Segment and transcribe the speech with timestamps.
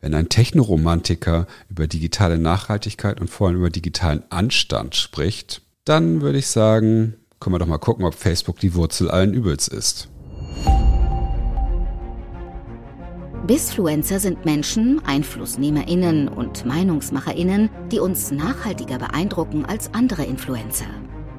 [0.00, 6.38] Wenn ein Technoromantiker über digitale Nachhaltigkeit und vor allem über digitalen Anstand spricht, dann würde
[6.38, 10.08] ich sagen, können wir doch mal gucken, ob Facebook die Wurzel allen Übels ist.
[13.48, 20.86] Bisfluencer sind Menschen, EinflussnehmerInnen und MeinungsmacherInnen, die uns nachhaltiger beeindrucken als andere Influencer.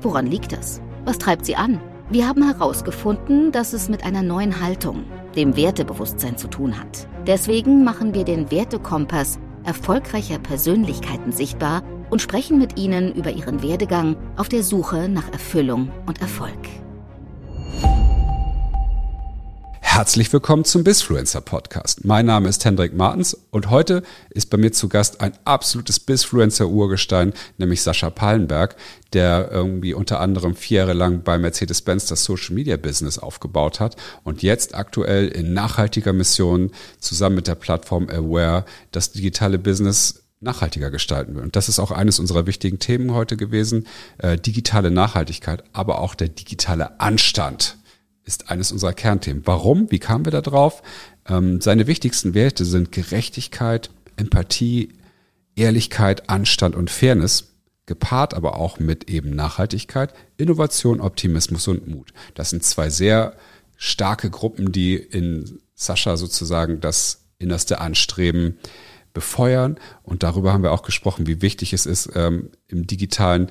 [0.02, 0.82] Woran liegt das?
[1.06, 1.80] Was treibt sie an?
[2.10, 5.06] Wir haben herausgefunden, dass es mit einer neuen Haltung,
[5.40, 7.08] dem Wertebewusstsein zu tun hat.
[7.26, 14.18] Deswegen machen wir den Wertekompass erfolgreicher Persönlichkeiten sichtbar und sprechen mit ihnen über ihren Werdegang
[14.36, 16.58] auf der Suche nach Erfüllung und Erfolg.
[19.92, 22.06] Herzlich willkommen zum Bisfluencer Podcast.
[22.06, 26.70] Mein Name ist Hendrik Martens und heute ist bei mir zu Gast ein absolutes Bisfluencer
[26.70, 28.76] Urgestein, nämlich Sascha Pallenberg,
[29.14, 33.96] der irgendwie unter anderem vier Jahre lang bei Mercedes-Benz das Social Media Business aufgebaut hat
[34.24, 40.92] und jetzt aktuell in nachhaltiger Mission zusammen mit der Plattform Aware das digitale Business nachhaltiger
[40.92, 41.44] gestalten will.
[41.44, 43.88] Und das ist auch eines unserer wichtigen Themen heute gewesen,
[44.20, 47.79] äh, digitale Nachhaltigkeit, aber auch der digitale Anstand
[48.30, 49.42] ist eines unserer Kernthemen.
[49.46, 49.90] Warum?
[49.92, 50.84] Wie kamen wir da drauf?
[51.28, 54.94] Ähm, seine wichtigsten Werte sind Gerechtigkeit, Empathie,
[55.56, 57.56] Ehrlichkeit, Anstand und Fairness,
[57.88, 62.14] gepaart aber auch mit eben Nachhaltigkeit, Innovation, Optimismus und Mut.
[62.36, 63.36] Das sind zwei sehr
[63.76, 68.60] starke Gruppen, die in Sascha sozusagen das innerste Anstreben
[69.12, 69.80] befeuern.
[70.04, 73.50] Und darüber haben wir auch gesprochen, wie wichtig es ist, ähm, im digitalen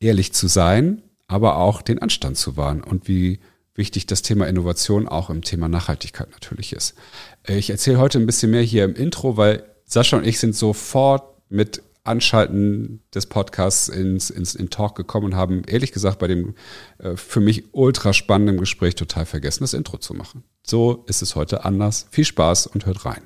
[0.00, 3.40] ehrlich zu sein, aber auch den Anstand zu wahren und wie
[3.74, 6.94] wichtig das Thema Innovation auch im Thema Nachhaltigkeit natürlich ist.
[7.42, 10.54] Äh, ich erzähle heute ein bisschen mehr hier im Intro, weil Sascha und ich sind
[10.54, 16.26] sofort mit Anschalten des Podcasts ins, ins in Talk gekommen und haben ehrlich gesagt bei
[16.26, 16.54] dem
[16.98, 20.44] äh, für mich ultra spannenden Gespräch total vergessen, das Intro zu machen.
[20.62, 22.06] So ist es heute anders.
[22.10, 23.22] Viel Spaß und hört rein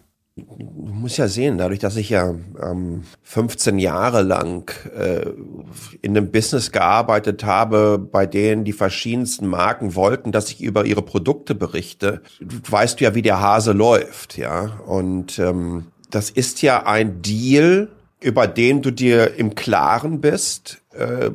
[0.47, 5.31] du musst ja sehen, dadurch, dass ich ja ähm, 15 Jahre lang äh,
[6.03, 11.03] in einem Business gearbeitet habe, bei denen die verschiedensten Marken wollten, dass ich über ihre
[11.03, 14.81] Produkte berichte, weißt du ja, wie der Hase läuft, ja.
[14.87, 17.89] Und ähm, das ist ja ein Deal,
[18.21, 21.31] über den du dir im Klaren bist, äh,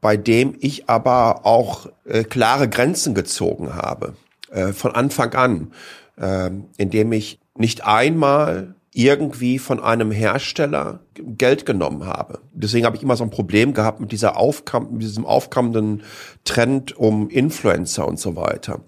[0.00, 4.14] bei dem ich aber auch äh, klare Grenzen gezogen habe,
[4.50, 5.72] äh, von Anfang an,
[6.16, 12.40] äh, indem ich nicht einmal irgendwie von einem Hersteller Geld genommen habe.
[12.52, 16.02] Deswegen habe ich immer so ein Problem gehabt mit dieser Aufkam mit diesem aufkommenden
[16.44, 18.80] Trend um Influencer und so weiter.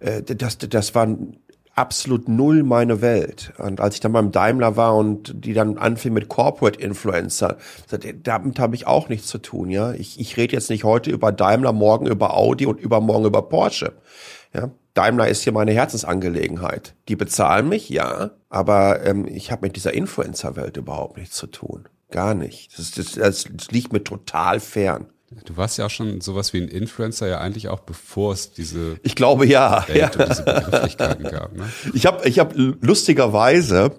[0.00, 1.06] Äh, das, das war
[1.74, 3.52] absolut null meine Welt.
[3.58, 7.56] Und als ich dann beim Daimler war und die dann anfing mit Corporate Influencer,
[8.22, 9.70] damit habe ich auch nichts zu tun.
[9.70, 13.42] Ja, ich, ich rede jetzt nicht heute über Daimler, morgen über Audi und übermorgen über
[13.42, 13.92] Porsche.
[14.52, 16.94] Ja, Daimler ist hier meine Herzensangelegenheit.
[17.08, 21.88] Die bezahlen mich, ja, aber ähm, ich habe mit dieser Influencer-Welt überhaupt nichts zu tun.
[22.10, 22.78] Gar nicht.
[22.78, 25.06] Das, das, das liegt mir total fern.
[25.46, 28.96] Du warst ja auch schon sowas wie ein Influencer ja eigentlich auch bevor es diese
[29.02, 30.10] Ich glaube ja, Welt ja.
[30.10, 31.56] Und diese Begrifflichkeiten gab.
[31.56, 31.64] Ne?
[31.94, 33.92] Ich habe ich hab lustigerweise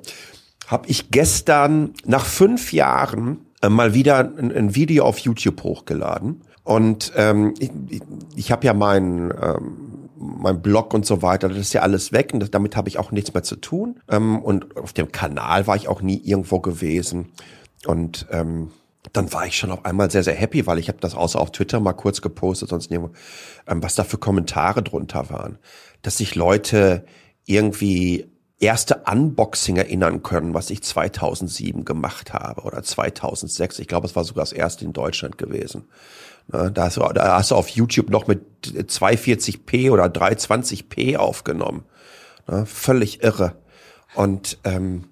[0.67, 6.41] habe ich gestern nach fünf Jahren äh, mal wieder ein, ein, Video auf YouTube hochgeladen
[6.63, 7.71] und ähm, ich,
[8.35, 9.92] ich habe ja meinen ähm,
[10.23, 12.97] mein Blog und so weiter, das ist ja alles weg und das, damit habe ich
[12.97, 13.99] auch nichts mehr zu tun.
[14.09, 17.31] Ähm, und auf dem Kanal war ich auch nie irgendwo gewesen.
[17.85, 18.71] Und ähm,
[19.11, 21.51] dann war ich schon auf einmal sehr, sehr happy, weil ich habe das außer auf
[21.51, 23.13] Twitter mal kurz gepostet, sonst nirgendwo,
[23.67, 25.57] ähm, was da für Kommentare drunter waren.
[26.01, 27.05] Dass sich Leute
[27.45, 28.25] irgendwie
[28.59, 33.79] erste Unboxing erinnern können, was ich 2007 gemacht habe oder 2006.
[33.79, 35.85] Ich glaube, es war sogar das erste in Deutschland gewesen.
[36.47, 41.85] Ne, da hast, du, da hast du auf YouTube noch mit 240p oder 320p aufgenommen.
[42.47, 43.55] Ne, völlig irre.
[44.15, 45.05] Und ähm,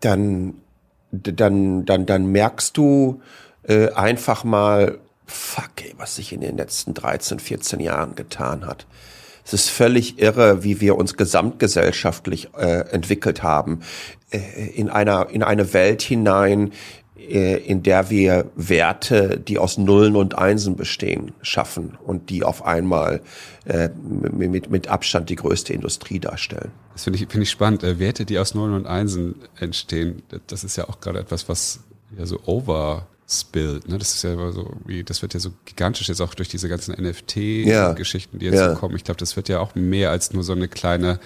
[0.00, 0.54] dann,
[1.10, 3.22] dann, dann, dann merkst du
[3.62, 8.86] äh, einfach mal, fuck, ey, was sich in den letzten 13, 14 Jahren getan hat.
[9.44, 13.80] Es ist völlig irre, wie wir uns gesamtgesellschaftlich äh, entwickelt haben
[14.30, 14.38] äh,
[14.74, 16.72] in einer in eine Welt hinein,
[17.28, 23.20] in der wir Werte, die aus Nullen und Einsen bestehen, schaffen und die auf einmal
[23.64, 26.72] äh, mit, mit Abstand die größte Industrie darstellen.
[26.92, 27.82] Das finde ich, finde ich spannend.
[27.84, 31.80] Äh, Werte, die aus Nullen und Einsen entstehen, das ist ja auch gerade etwas, was
[32.18, 33.88] ja so overspillt.
[33.88, 33.98] Ne?
[33.98, 36.94] Das ist ja so, wie, das wird ja so gigantisch jetzt auch durch diese ganzen
[37.00, 38.74] NFT-Geschichten, die jetzt ja.
[38.74, 38.96] kommen.
[38.96, 41.20] Ich glaube, das wird ja auch mehr als nur so eine kleine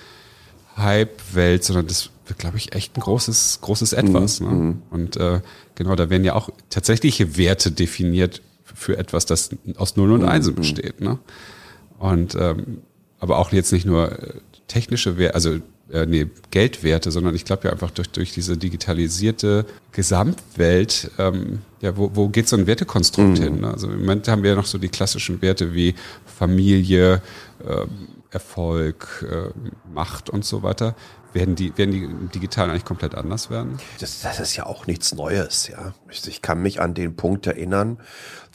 [0.77, 4.41] Hype-Welt, sondern das glaube ich, echt ein großes, großes Etwas.
[4.41, 4.47] Mhm.
[4.47, 4.55] Ne?
[4.55, 4.83] Mhm.
[4.91, 5.41] Und äh,
[5.75, 10.29] genau, da werden ja auch tatsächliche Werte definiert für etwas, das aus Null und mhm.
[10.29, 11.01] Einsen besteht.
[11.01, 11.19] Ne?
[11.99, 12.79] Und ähm,
[13.19, 14.35] aber auch jetzt nicht nur äh,
[14.69, 15.59] technische Werte, also
[15.91, 21.97] äh, nee, Geldwerte, sondern ich glaube ja einfach durch, durch diese digitalisierte Gesamtwelt, ähm, ja,
[21.97, 23.43] wo, wo geht so ein Wertekonstrukt mhm.
[23.43, 23.61] hin?
[23.61, 23.71] Ne?
[23.71, 25.95] Also im Moment haben wir ja noch so die klassischen Werte wie
[26.25, 27.23] Familie,
[27.67, 27.87] äh,
[28.31, 29.51] Erfolg, äh,
[29.95, 30.95] Macht und so weiter.
[31.37, 33.79] Werden die, werden die im Digitalen eigentlich komplett anders werden?
[34.01, 35.93] Das, das ist ja auch nichts Neues, ja.
[36.09, 37.99] Ich, ich kann mich an den Punkt erinnern,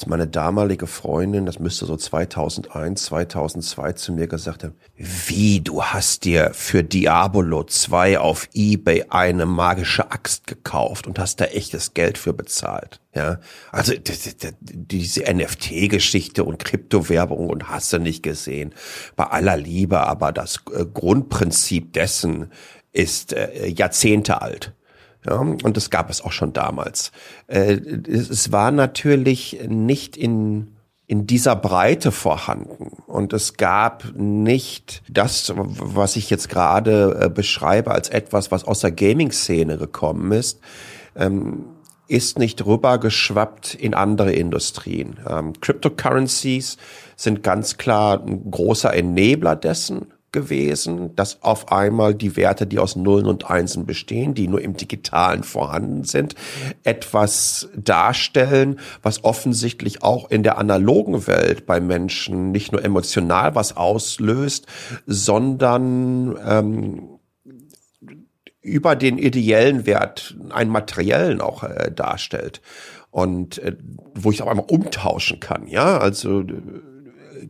[0.02, 5.84] als meine damalige Freundin, das müsste so 2001, 2002 zu mir gesagt haben, wie, du
[5.84, 11.94] hast dir für Diabolo 2 auf Ebay eine magische Axt gekauft und hast da echtes
[11.94, 13.00] Geld für bezahlt.
[13.14, 13.94] Ja, also
[14.72, 18.74] diese NFT-Geschichte und Kryptowährung und hast du nicht gesehen.
[19.16, 22.52] Bei aller Liebe, aber das äh, Grundprinzip dessen
[22.92, 24.74] ist äh, Jahrzehnte alt.
[25.26, 27.12] Ja, und das gab es auch schon damals.
[27.48, 30.76] Äh, es war natürlich nicht in
[31.12, 32.88] in dieser Breite vorhanden.
[33.06, 38.94] Und es gab nicht das, was ich jetzt gerade beschreibe, als etwas, was aus der
[38.94, 40.62] Gaming-Szene gekommen ist.
[41.18, 41.66] Ähm,
[42.08, 45.20] ist nicht rübergeschwappt in andere Industrien.
[45.30, 46.78] Ähm, Cryptocurrencies
[47.18, 52.96] sind ganz klar ein großer Enabler dessen gewesen, dass auf einmal die Werte, die aus
[52.96, 56.36] Nullen und Einsen bestehen, die nur im Digitalen vorhanden sind,
[56.84, 63.76] etwas darstellen, was offensichtlich auch in der analogen Welt bei Menschen nicht nur emotional was
[63.76, 64.68] auslöst,
[65.06, 67.20] sondern ähm,
[68.62, 72.62] über den ideellen Wert einen materiellen auch äh, darstellt.
[73.10, 73.76] Und äh,
[74.14, 76.46] wo ich auch einmal umtauschen kann, ja, also äh,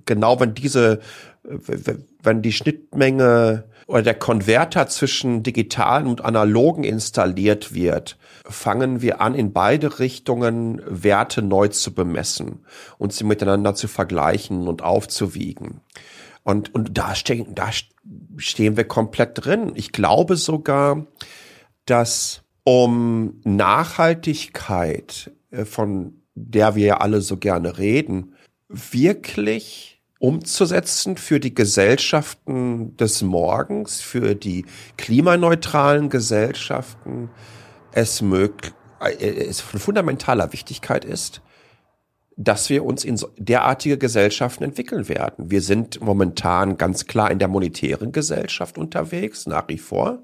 [0.05, 0.99] genau wenn diese
[1.43, 9.33] wenn die Schnittmenge oder der Konverter zwischen digitalen und analogen installiert wird, fangen wir an,
[9.35, 12.65] in beide Richtungen Werte neu zu bemessen
[12.97, 15.81] und sie miteinander zu vergleichen und aufzuwiegen.
[16.43, 17.69] Und, und da stehen, da
[18.37, 19.73] stehen wir komplett drin.
[19.75, 21.05] Ich glaube sogar,
[21.85, 28.35] dass um Nachhaltigkeit, äh, von der wir ja alle so gerne reden,
[28.69, 29.90] wirklich
[30.21, 34.65] umzusetzen für die Gesellschaften des Morgens, für die
[34.95, 37.31] klimaneutralen Gesellschaften,
[37.91, 41.41] es möglich, äh, es von fundamentaler Wichtigkeit ist,
[42.37, 45.49] dass wir uns in derartige Gesellschaften entwickeln werden.
[45.49, 50.19] Wir sind momentan ganz klar in der monetären Gesellschaft unterwegs, nach wie vor.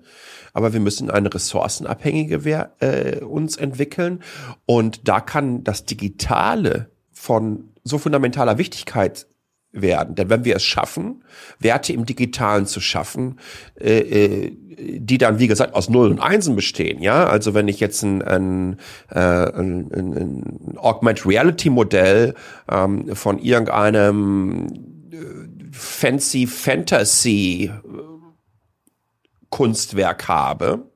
[0.53, 4.21] Aber wir müssen eine ressourcenabhängige äh, uns entwickeln.
[4.67, 9.27] Und da kann das Digitale von so fundamentaler Wichtigkeit
[9.81, 10.15] werden.
[10.15, 11.24] Denn wenn wir es schaffen,
[11.59, 13.39] Werte im Digitalen zu schaffen,
[13.79, 17.79] äh, äh, die dann, wie gesagt, aus Nullen und Einsen bestehen, ja, also wenn ich
[17.79, 18.77] jetzt ein, ein,
[19.09, 22.35] äh, ein, ein Augmented Reality Modell
[22.69, 24.68] ähm, von irgendeinem
[25.12, 25.18] äh,
[25.71, 27.71] fancy Fantasy
[29.50, 30.89] Kunstwerk habe,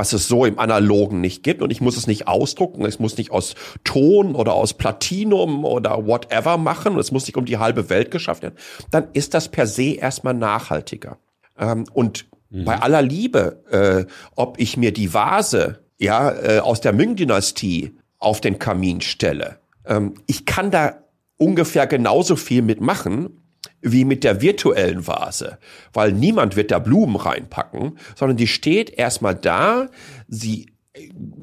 [0.00, 3.18] was es so im Analogen nicht gibt und ich muss es nicht ausdrucken, es muss
[3.18, 3.54] nicht aus
[3.84, 8.42] Ton oder aus Platinum oder whatever machen es muss nicht um die halbe Welt geschafft
[8.42, 8.56] werden,
[8.90, 11.18] dann ist das per se erstmal nachhaltiger.
[11.58, 12.64] Ähm, und mhm.
[12.64, 18.40] bei aller Liebe, äh, ob ich mir die Vase ja äh, aus der Ming-Dynastie auf
[18.40, 20.94] den Kamin stelle, ähm, ich kann da
[21.36, 23.39] ungefähr genauso viel mitmachen,
[23.82, 25.58] wie mit der virtuellen Vase,
[25.92, 29.88] weil niemand wird da Blumen reinpacken, sondern die steht erstmal da,
[30.28, 30.66] sie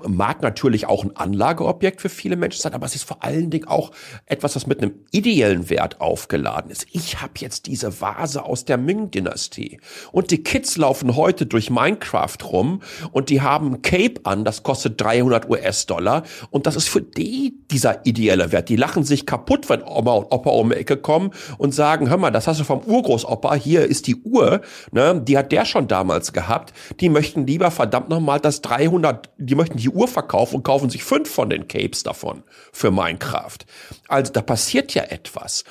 [0.05, 3.65] mag natürlich auch ein Anlageobjekt für viele Menschen sein, aber es ist vor allen Dingen
[3.65, 3.91] auch
[4.25, 6.85] etwas, was mit einem ideellen Wert aufgeladen ist.
[6.91, 9.79] Ich habe jetzt diese Vase aus der Ming-Dynastie
[10.11, 14.63] und die Kids laufen heute durch Minecraft rum und die haben ein Cape an, das
[14.63, 18.67] kostet 300 US-Dollar und das ist für die dieser ideelle Wert.
[18.67, 22.17] Die lachen sich kaputt, wenn Oma und Opa um die Ecke kommen und sagen, hör
[22.17, 24.61] mal, das hast du vom Urgroßopa, hier ist die Uhr,
[24.91, 26.73] ne, die hat der schon damals gehabt.
[26.99, 31.03] Die möchten lieber verdammt nochmal das 300 die möchten die Uhr verkaufen und kaufen sich
[31.03, 33.59] fünf von den Capes davon für Minecraft.
[34.07, 35.63] Also da passiert ja etwas.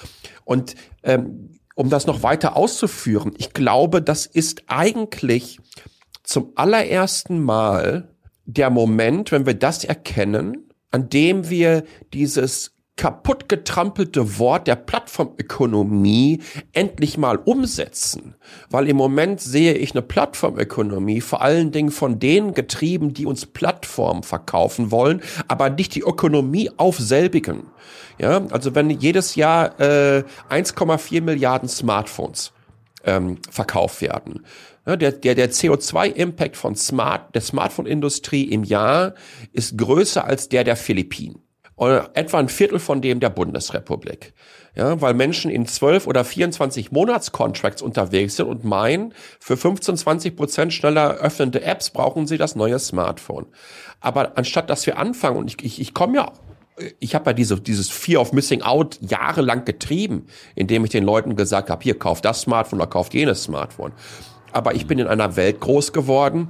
[0.44, 5.61] Und ähm, um das noch weiter auszuführen, ich glaube, das ist eigentlich
[6.23, 14.38] zum allerersten Mal der Moment, wenn wir das erkennen, an dem wir dieses kaputt getrampelte
[14.38, 18.35] Wort der Plattformökonomie endlich mal umsetzen.
[18.71, 23.45] Weil im Moment sehe ich eine Plattformökonomie vor allen Dingen von denen getrieben, die uns
[23.45, 27.65] Plattformen verkaufen wollen, aber nicht die Ökonomie auf selbigen.
[28.19, 32.53] Ja, also wenn jedes Jahr äh, 1,4 Milliarden Smartphones
[33.05, 34.47] ähm, verkauft werden.
[34.87, 39.15] Ja, der der, der CO2-Impact von Smart, der Smartphone-Industrie im Jahr
[39.53, 41.46] ist größer als der der Philippinen.
[41.78, 44.33] Etwa ein Viertel von dem der Bundesrepublik.
[44.75, 50.37] Ja, weil Menschen in 12 oder 24 Monatscontracts unterwegs sind und meinen, für 15, 20
[50.37, 53.47] Prozent schneller öffnende Apps brauchen sie das neue Smartphone.
[54.00, 56.33] Aber anstatt dass wir anfangen, und ich, ich, ich komme ja
[57.00, 61.37] ich habe ja diese, dieses Fear of Missing Out jahrelang getrieben, indem ich den Leuten
[61.37, 63.92] gesagt habe, hier kauft das Smartphone oder kauft jenes Smartphone.
[64.52, 66.49] Aber ich bin in einer Welt groß geworden,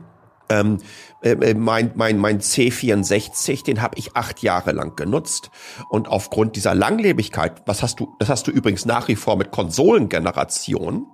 [0.49, 0.79] ähm,
[1.23, 5.51] äh, äh, mein, mein, mein C64, den habe ich acht Jahre lang genutzt.
[5.89, 9.51] Und aufgrund dieser Langlebigkeit, was hast du, das hast du übrigens nach wie vor mit
[9.51, 11.07] Konsolengeneration,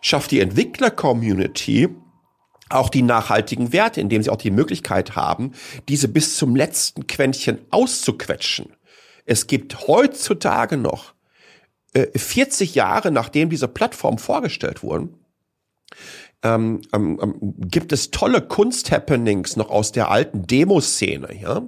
[0.00, 1.88] schafft die Entwickler-Community
[2.68, 5.52] auch die nachhaltigen Werte, indem sie auch die Möglichkeit haben,
[5.88, 8.72] diese bis zum letzten Quäntchen auszuquetschen.
[9.24, 11.14] Es gibt heutzutage noch,
[11.94, 15.14] äh, 40 Jahre nachdem diese Plattformen vorgestellt wurden,
[16.42, 21.62] ähm, ähm, ähm, gibt es tolle Kunsthappenings noch aus der alten Demoszene, ja,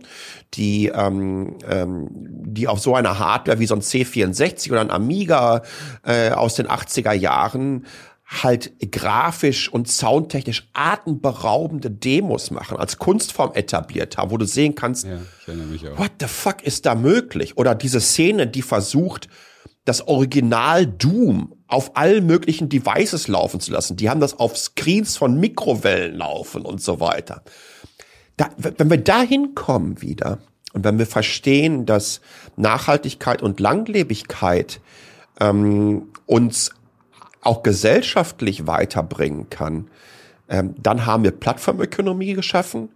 [0.55, 5.63] die ähm, ähm, die auf so einer Hardware wie so ein C64 oder ein Amiga
[6.05, 7.87] äh, aus den 80er Jahren
[8.27, 15.07] halt grafisch und soundtechnisch atemberaubende Demos machen, als Kunstform etabliert haben, wo du sehen kannst,
[15.07, 15.19] ja,
[15.97, 17.57] what the fuck ist da möglich?
[17.57, 19.29] Oder diese Szene, die versucht,
[19.87, 23.97] das Original Doom auf allen möglichen Devices laufen zu lassen.
[23.97, 27.43] Die haben das auf Screens von Mikrowellen laufen und so weiter.
[28.37, 30.39] Da, wenn wir da hinkommen wieder
[30.73, 32.21] und wenn wir verstehen, dass
[32.57, 34.81] Nachhaltigkeit und Langlebigkeit
[35.41, 36.73] ähm, uns
[37.43, 39.89] auch gesellschaftlich weiterbringen kann,
[40.49, 42.89] ähm, dann haben wir Plattformökonomie geschaffen,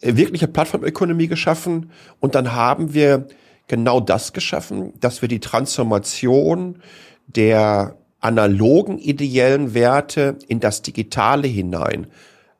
[0.00, 3.26] äh, wirkliche Plattformökonomie geschaffen und dann haben wir
[3.66, 6.80] genau das geschaffen, dass wir die Transformation
[7.26, 12.06] der analogen ideellen Werte in das Digitale hinein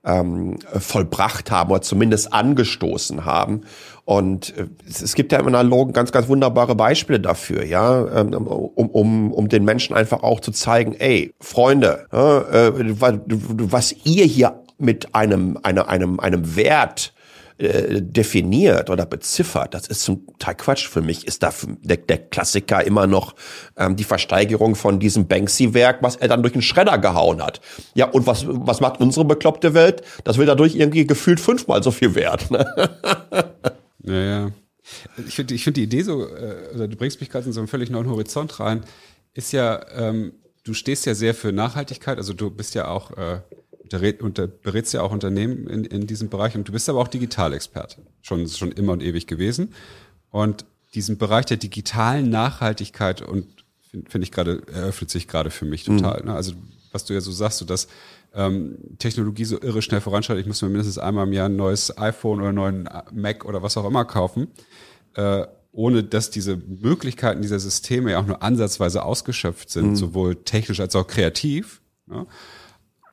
[0.05, 3.63] ähm, vollbracht haben oder zumindest angestoßen haben.
[4.05, 8.89] Und äh, es gibt ja im Analogen ganz, ganz wunderbare Beispiele dafür, ja, ähm, um,
[8.89, 12.95] um, um den Menschen einfach auch zu zeigen, ey, Freunde, äh,
[13.73, 17.13] was ihr hier mit einem, einem, einem, einem Wert
[17.59, 20.89] äh, definiert oder beziffert, das ist zum Teil Quatsch.
[20.89, 23.35] Für mich ist da der, der Klassiker immer noch
[23.77, 27.61] ähm, die Versteigerung von diesem Banksy-Werk, was er dann durch den Schredder gehauen hat.
[27.95, 30.03] Ja, und was, was macht unsere bekloppte Welt?
[30.25, 32.51] Das wird dadurch irgendwie gefühlt fünfmal so viel wert.
[32.51, 32.67] Ne?
[34.07, 34.53] Naja.
[35.27, 37.67] Ich finde ich finde die Idee so, äh, du bringst mich gerade in so einen
[37.67, 38.85] völlig neuen Horizont rein,
[39.35, 40.33] ist ja, ähm,
[40.63, 43.41] du stehst ja sehr für Nachhaltigkeit, also du bist ja auch äh,
[44.21, 48.02] unter, berätst ja auch Unternehmen in, in diesem Bereich und du bist aber auch Digitalexperte.
[48.23, 49.75] Schon, schon immer und ewig gewesen.
[50.31, 50.64] Und
[50.95, 53.47] diesen Bereich der digitalen Nachhaltigkeit und
[53.90, 56.21] finde find ich gerade, eröffnet sich gerade für mich total.
[56.21, 56.28] Mhm.
[56.28, 56.35] Ne?
[56.35, 56.52] Also
[56.93, 57.88] was du ja so sagst, so dass
[58.35, 61.97] ähm, Technologie so irre schnell voranschreitet, ich muss mir mindestens einmal im Jahr ein neues
[61.99, 64.49] iPhone oder einen neuen Mac oder was auch immer kaufen,
[65.14, 69.97] äh, ohne dass diese Möglichkeiten dieser Systeme ja auch nur ansatzweise ausgeschöpft sind, mhm.
[69.97, 71.81] sowohl technisch als auch kreativ.
[72.07, 72.26] Ne?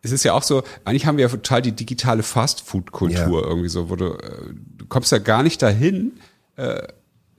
[0.04, 3.48] Es ist ja auch so, eigentlich haben wir ja total die digitale Fast-Food-Kultur ja.
[3.48, 6.12] irgendwie so, wo du, äh, du kommst ja gar nicht dahin,
[6.58, 6.84] äh,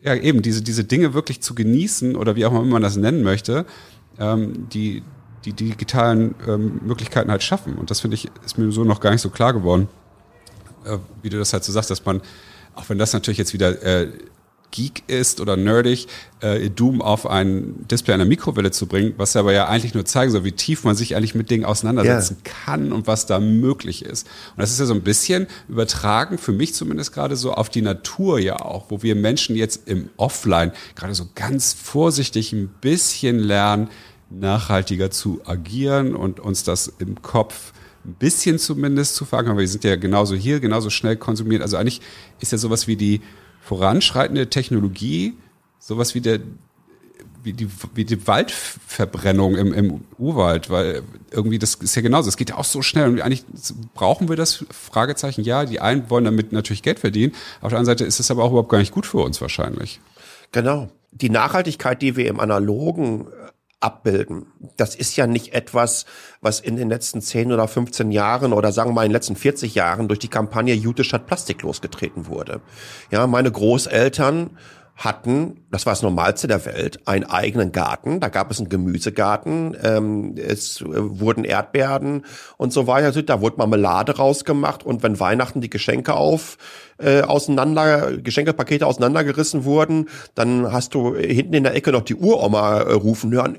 [0.02, 3.22] ja eben diese, diese Dinge wirklich zu genießen oder wie auch immer man das nennen
[3.22, 3.66] möchte,
[4.18, 5.02] ähm, die
[5.44, 7.74] die digitalen ähm, Möglichkeiten halt schaffen.
[7.74, 9.88] Und das finde ich, ist mir so noch gar nicht so klar geworden,
[10.84, 12.22] äh, wie du das halt so sagst, dass man,
[12.74, 14.08] auch wenn das natürlich jetzt wieder äh,
[14.74, 16.08] Geek ist oder nerdig,
[16.40, 20.32] äh, Doom auf ein Display einer Mikrowelle zu bringen, was aber ja eigentlich nur zeigen
[20.32, 22.54] soll, wie tief man sich eigentlich mit Dingen auseinandersetzen yeah.
[22.66, 24.26] kann und was da möglich ist.
[24.56, 27.82] Und das ist ja so ein bisschen übertragen, für mich zumindest gerade so auf die
[27.82, 33.38] Natur ja auch, wo wir Menschen jetzt im Offline gerade so ganz vorsichtig ein bisschen
[33.38, 33.90] lernen,
[34.28, 37.72] nachhaltiger zu agieren und uns das im Kopf
[38.04, 41.62] ein bisschen zumindest zu fragen, aber wir sind ja genauso hier, genauso schnell konsumiert.
[41.62, 42.00] Also eigentlich
[42.40, 43.20] ist ja sowas wie die
[43.64, 45.34] voranschreitende Technologie,
[45.78, 46.40] sowas wie der
[47.44, 52.30] wie die, wie die Waldverbrennung im, im Urwald, weil irgendwie das ist ja genauso.
[52.30, 53.44] Es geht ja auch so schnell und eigentlich
[53.92, 55.42] brauchen wir das Fragezeichen.
[55.44, 57.34] Ja, die einen wollen damit natürlich Geld verdienen.
[57.60, 60.00] Auf der anderen Seite ist es aber auch überhaupt gar nicht gut für uns wahrscheinlich.
[60.52, 60.88] Genau.
[61.12, 63.26] Die Nachhaltigkeit, die wir im Analogen
[63.84, 64.46] abbilden.
[64.76, 66.06] Das ist ja nicht etwas,
[66.40, 69.36] was in den letzten 10 oder 15 Jahren oder sagen wir mal in den letzten
[69.36, 72.60] 40 Jahren durch die Kampagne Jute statt Plastik losgetreten wurde.
[73.10, 74.56] Ja, meine Großeltern
[74.96, 78.20] hatten, das war das Normalste der Welt, einen eigenen Garten.
[78.20, 82.24] Da gab es einen Gemüsegarten, ähm, es äh, wurden Erdbeeren
[82.58, 83.06] und so weiter.
[83.06, 86.58] Also da wurde Marmelade rausgemacht und wenn Weihnachten die Geschenke auf
[86.98, 92.78] äh, auseinander, Geschenkepakete auseinandergerissen wurden, dann hast du hinten in der Ecke noch die Uroma
[92.78, 93.58] äh, rufen hören.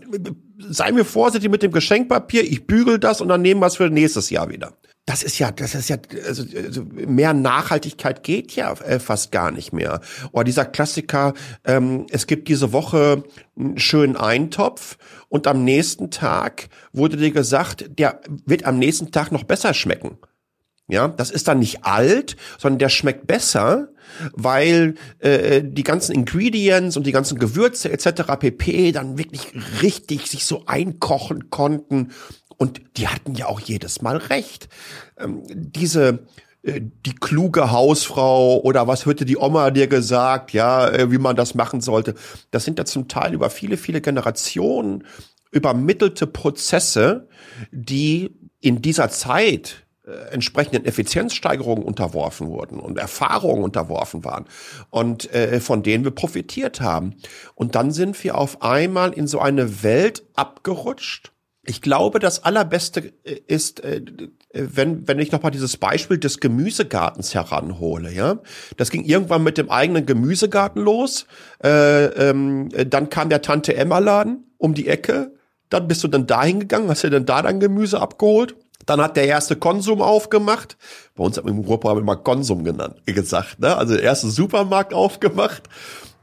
[0.57, 3.89] Sei mir vorsichtig mit dem Geschenkpapier, ich bügel das und dann nehmen wir es für
[3.89, 4.71] nächstes Jahr wieder.
[5.05, 9.51] Das ist ja, das ist ja, also, also mehr Nachhaltigkeit geht ja äh, fast gar
[9.51, 10.01] nicht mehr.
[10.31, 11.33] Oder dieser Klassiker,
[11.63, 13.23] ähm, es gibt diese Woche
[13.57, 14.97] einen schönen Eintopf
[15.29, 20.17] und am nächsten Tag wurde dir gesagt, der wird am nächsten Tag noch besser schmecken.
[20.87, 23.89] Ja, das ist dann nicht alt, sondern der schmeckt besser,
[24.33, 28.21] weil äh, die ganzen Ingredients und die ganzen Gewürze etc.
[28.39, 28.91] pp.
[28.91, 32.11] dann wirklich richtig sich so einkochen konnten
[32.57, 34.69] und die hatten ja auch jedes Mal recht.
[35.17, 36.19] Ähm, diese
[36.65, 41.35] äh, die kluge Hausfrau oder was hätte die Oma dir gesagt, ja, äh, wie man
[41.35, 42.15] das machen sollte.
[42.51, 45.03] Das sind ja zum Teil über viele, viele Generationen
[45.51, 47.27] übermittelte Prozesse,
[47.71, 54.45] die in dieser Zeit äh, entsprechenden Effizienzsteigerungen unterworfen wurden und Erfahrungen unterworfen waren
[54.89, 57.15] und von denen wir profitiert haben.
[57.53, 61.31] Und dann sind wir auf einmal in so eine Welt abgerutscht.
[61.67, 64.01] Ich glaube, das Allerbeste äh, ist, äh,
[64.53, 68.39] wenn, wenn ich nochmal dieses Beispiel des Gemüsegartens heranhole, ja.
[68.77, 71.25] Das ging irgendwann mit dem eigenen Gemüsegarten los.
[71.63, 75.33] Äh, ähm, dann kam der Tante Emma Laden um die Ecke.
[75.69, 78.55] Dann bist du dann dahin gegangen, hast dir dann da dein Gemüse abgeholt
[78.85, 80.77] dann hat der erste Konsum aufgemacht.
[81.15, 83.75] Bei uns im Europa haben wir mal Konsum genannt, gesagt, ne?
[83.75, 85.63] Also der erste Supermarkt aufgemacht.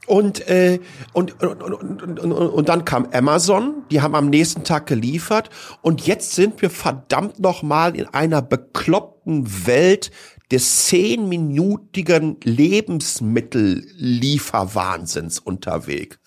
[0.06, 0.80] Und, äh,
[1.12, 5.48] und, und, und, und, und, dann kam Amazon, die haben am nächsten Tag geliefert.
[5.80, 10.10] Und jetzt sind wir verdammt nochmal in einer bekloppten Welt
[10.50, 16.18] des zehnminütigen Lebensmittellieferwahnsinns unterwegs.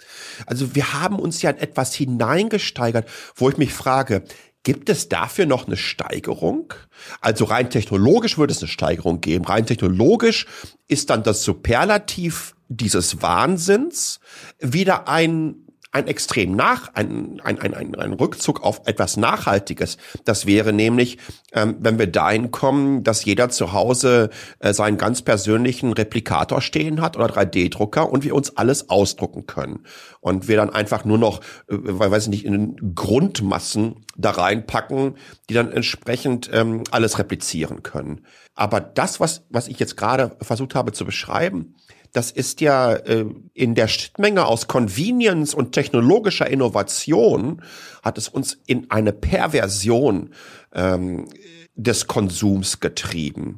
[0.46, 4.24] Also wir haben uns ja in etwas hineingesteigert, wo ich mich frage,
[4.66, 6.74] Gibt es dafür noch eine Steigerung?
[7.22, 9.46] Also rein technologisch würde es eine Steigerung geben.
[9.46, 10.48] Rein technologisch
[10.88, 14.20] ist dann das Superlativ dieses Wahnsinns
[14.60, 19.98] wieder ein ein extrem nach, ein, ein, ein, ein, Rückzug auf etwas Nachhaltiges.
[20.26, 21.20] Das wäre nämlich,
[21.54, 24.30] ähm, wenn wir dahin kommen, dass jeder zu Hause
[24.60, 29.86] äh, seinen ganz persönlichen Replikator stehen hat oder 3D-Drucker und wir uns alles ausdrucken können.
[30.20, 35.16] Und wir dann einfach nur noch, äh, weiß ich nicht, in Grundmassen da reinpacken,
[35.50, 38.26] die dann entsprechend ähm, alles replizieren können.
[38.54, 41.76] Aber das, was, was ich jetzt gerade versucht habe zu beschreiben,
[42.16, 47.62] das ist ja äh, in der Schnittmenge aus Convenience und technologischer Innovation
[48.04, 50.30] hat es uns in eine Perversion
[50.74, 51.28] ähm,
[51.76, 53.58] des Konsums getrieben.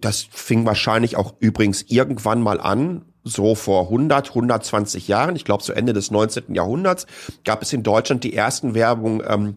[0.00, 5.62] Das fing wahrscheinlich auch übrigens irgendwann mal an, so vor 100, 120 Jahren, ich glaube
[5.62, 6.54] so Ende des 19.
[6.54, 7.06] Jahrhunderts,
[7.44, 9.56] gab es in Deutschland die ersten Werbung ähm,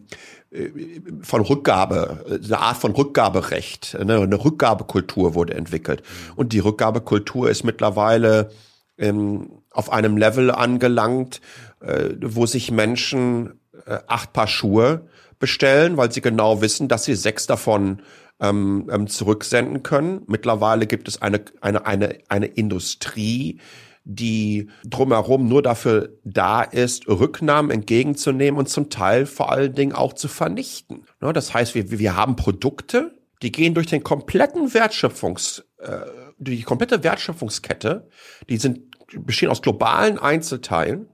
[1.22, 6.02] von Rückgabe, eine Art von Rückgaberecht, eine, eine Rückgabekultur wurde entwickelt.
[6.36, 8.50] Und die Rückgabekultur ist mittlerweile
[8.98, 11.40] ähm, auf einem Level angelangt,
[11.80, 15.06] äh, wo sich Menschen äh, acht Paar Schuhe
[15.38, 18.02] bestellen, weil sie genau wissen, dass sie sechs davon
[18.42, 20.22] ähm, ähm, zurücksenden können.
[20.26, 23.60] Mittlerweile gibt es eine, eine, eine, eine Industrie,
[24.04, 30.12] die drumherum nur dafür da ist, Rücknahmen entgegenzunehmen und zum Teil vor allen Dingen auch
[30.12, 31.04] zu vernichten.
[31.20, 36.00] Das heißt, wir, wir haben Produkte, die gehen durch den kompletten Wertschöpfungs, äh,
[36.38, 38.08] die komplette Wertschöpfungskette,
[38.48, 38.80] die sind,
[39.24, 41.08] bestehen aus globalen Einzelteilen,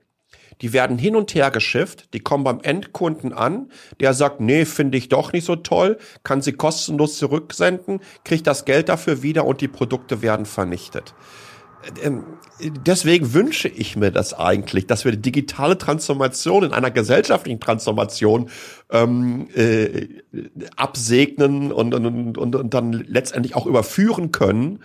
[0.60, 4.98] die werden hin und her geschifft, die kommen beim Endkunden an, der sagt, nee, finde
[4.98, 9.60] ich doch nicht so toll, kann sie kostenlos zurücksenden, kriegt das Geld dafür wieder und
[9.60, 11.14] die Produkte werden vernichtet.
[12.02, 12.24] Ähm,
[12.60, 18.50] deswegen wünsche ich mir das eigentlich, dass wir die digitale Transformation in einer gesellschaftlichen Transformation
[18.90, 20.08] ähm, äh,
[20.76, 24.80] absegnen und, und, und, und dann letztendlich auch überführen können,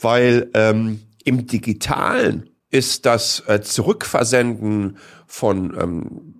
[0.00, 6.34] weil ähm, im Digitalen ist das äh, Zurückversenden von ähm,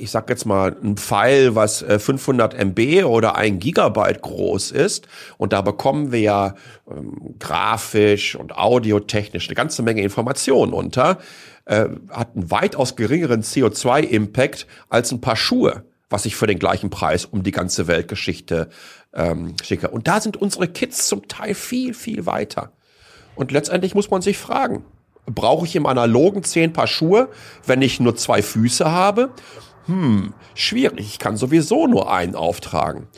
[0.00, 5.08] ich sag jetzt mal, ein Pfeil, was 500 äh, MB oder ein Gigabyte groß ist.
[5.36, 6.54] Und da bekommen wir ja
[6.88, 11.18] ähm, grafisch und audiotechnisch eine ganze Menge Informationen unter.
[11.64, 16.90] Äh, hat einen weitaus geringeren CO2-Impact als ein paar Schuhe, was ich für den gleichen
[16.90, 18.68] Preis um die ganze Weltgeschichte
[19.12, 19.88] ähm, schicke.
[19.88, 22.72] Und da sind unsere Kids zum Teil viel, viel weiter.
[23.34, 24.84] Und letztendlich muss man sich fragen,
[25.34, 27.28] brauche ich im analogen zehn Paar Schuhe,
[27.66, 29.30] wenn ich nur zwei Füße habe?
[29.88, 33.08] hm, schwierig, ich kann sowieso nur einen auftragen.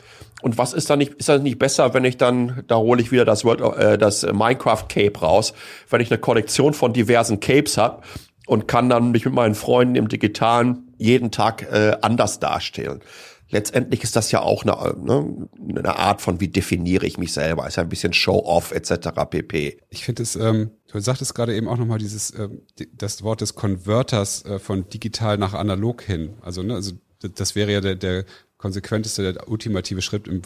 [0.41, 3.11] Und was ist da nicht, ist das nicht besser, wenn ich dann, da hole ich
[3.11, 5.53] wieder das World, äh, das Minecraft Cape raus,
[5.89, 8.01] wenn ich eine Kollektion von diversen Capes habe
[8.47, 13.01] und kann dann mich mit meinen Freunden im Digitalen jeden Tag äh, anders darstellen
[13.51, 17.67] letztendlich ist das ja auch eine, ne, eine Art von, wie definiere ich mich selber,
[17.67, 19.09] ist ja ein bisschen Show-off etc.
[19.29, 19.77] pp.
[19.89, 22.61] Ich finde es, ähm, du sagtest gerade eben auch nochmal dieses, ähm,
[22.93, 26.33] das Wort des Converters äh, von digital nach analog hin.
[26.41, 28.25] Also, ne, also das wäre ja der, der
[28.57, 30.41] konsequenteste, der ultimative Schritt im,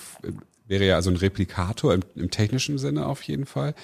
[0.68, 3.76] wäre ja also ein Replikator im, im technischen Sinne auf jeden Fall.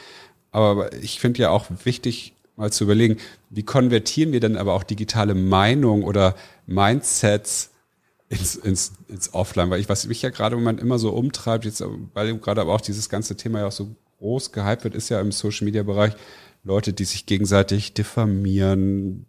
[0.51, 3.17] Aber ich finde ja auch wichtig, mal zu überlegen,
[3.49, 7.70] wie konvertieren wir denn aber auch digitale Meinung oder Mindsets
[8.31, 9.69] ins, ins, ins Offline?
[9.69, 12.73] Weil ich, was mich ja gerade im Moment immer so umtreibt, jetzt, weil gerade aber
[12.73, 15.83] auch dieses ganze Thema ja auch so groß gehypt wird, ist ja im Social Media
[15.83, 16.13] Bereich
[16.63, 19.25] Leute, die sich gegenseitig diffamieren,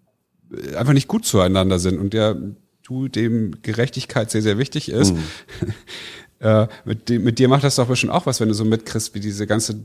[0.77, 2.37] einfach nicht gut zueinander sind und der
[2.83, 5.15] du dem Gerechtigkeit sehr, sehr wichtig ist.
[5.15, 5.23] Mhm.
[6.41, 9.15] äh, mit, dem, mit dir macht das doch bestimmt auch was, wenn du so mitkriegst,
[9.15, 9.85] wie diese ganze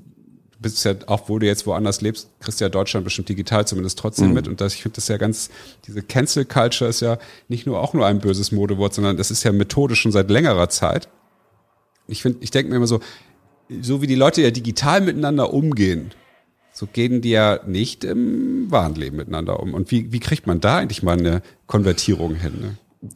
[0.59, 3.99] bist ja, auch wo du jetzt woanders lebst, kriegst du ja Deutschland bestimmt digital zumindest
[3.99, 4.33] trotzdem mhm.
[4.33, 4.47] mit.
[4.47, 5.49] Und das, ich finde das ja ganz,
[5.85, 7.17] diese Cancel Culture ist ja
[7.47, 10.69] nicht nur auch nur ein böses Modewort, sondern das ist ja Methode schon seit längerer
[10.69, 11.09] Zeit.
[12.07, 12.99] Ich finde, ich denke mir immer so,
[13.81, 16.11] so wie die Leute ja digital miteinander umgehen,
[16.73, 19.73] so gehen die ja nicht im wahren Leben miteinander um.
[19.73, 22.53] Und wie, wie kriegt man da eigentlich mal eine Konvertierung hin?
[22.61, 23.11] Ne?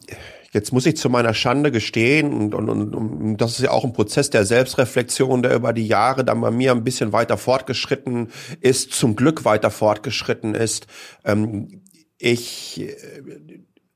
[0.52, 3.84] Jetzt muss ich zu meiner Schande gestehen, und, und, und, und das ist ja auch
[3.84, 8.28] ein Prozess der Selbstreflexion, der über die Jahre dann bei mir ein bisschen weiter fortgeschritten
[8.60, 10.86] ist, zum Glück weiter fortgeschritten ist.
[11.24, 11.80] Ähm,
[12.18, 13.22] ich, äh,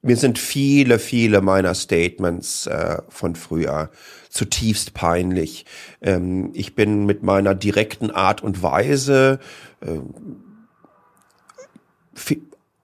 [0.00, 3.90] mir sind viele, viele meiner Statements äh, von früher
[4.30, 5.66] zutiefst peinlich.
[6.00, 9.40] Ähm, ich bin mit meiner direkten Art und Weise
[9.82, 9.98] äh,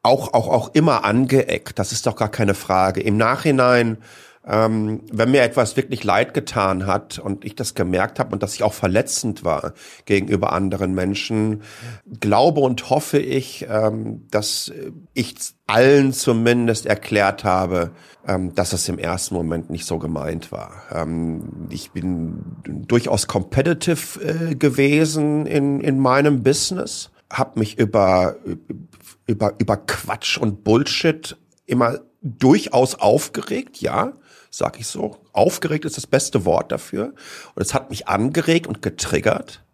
[0.03, 1.79] auch, auch, auch immer angeeckt.
[1.79, 3.01] Das ist doch gar keine Frage.
[3.01, 3.99] Im Nachhinein,
[4.45, 8.55] ähm, wenn mir etwas wirklich leid getan hat und ich das gemerkt habe und dass
[8.55, 11.63] ich auch verletzend war gegenüber anderen Menschen,
[12.19, 14.73] glaube und hoffe ich, ähm, dass
[15.15, 15.37] ich
[15.69, 17.93] allen zumindest erklärt habe,
[18.27, 20.83] ähm, dass es im ersten Moment nicht so gemeint war.
[20.93, 28.37] Ähm, ich bin durchaus competitive äh, gewesen in, in meinem Business habe mich über,
[29.33, 34.13] über, über Quatsch und Bullshit immer durchaus aufgeregt, ja,
[34.51, 35.17] sag ich so.
[35.33, 37.15] Aufgeregt ist das beste Wort dafür.
[37.55, 39.65] Und es hat mich angeregt und getriggert.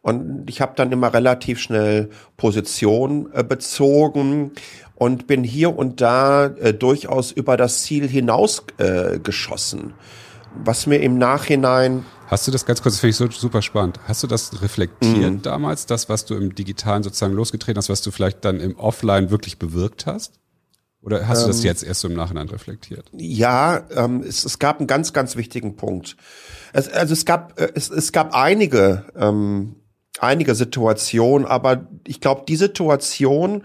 [0.00, 4.52] Und ich habe dann immer relativ schnell Position äh, bezogen
[4.96, 9.20] und bin hier und da äh, durchaus über das Ziel hinaus äh.
[10.64, 14.00] Was mir im Nachhinein Hast du das ganz kurz, das finde ich so super spannend.
[14.08, 15.42] Hast du das reflektiert mhm.
[15.42, 19.30] damals, das, was du im Digitalen sozusagen losgetreten hast, was du vielleicht dann im Offline
[19.30, 20.40] wirklich bewirkt hast?
[21.02, 21.64] Oder hast ähm, du das ähm.
[21.64, 23.10] jetzt erst so im Nachhinein reflektiert?
[23.12, 26.16] Ja, ähm, es, es gab einen ganz, ganz wichtigen Punkt.
[26.72, 29.74] Es, also es gab, äh, es, es gab einige ähm,
[30.22, 33.64] einige Situationen, aber ich glaube, die Situation,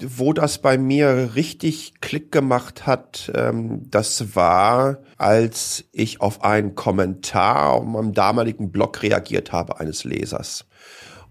[0.00, 6.74] wo das bei mir richtig Klick gemacht hat, ähm, das war, als ich auf einen
[6.74, 10.66] Kommentar auf meinem damaligen Blog reagiert habe eines Lesers.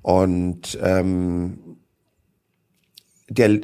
[0.01, 1.77] Und ähm,
[3.27, 3.59] der,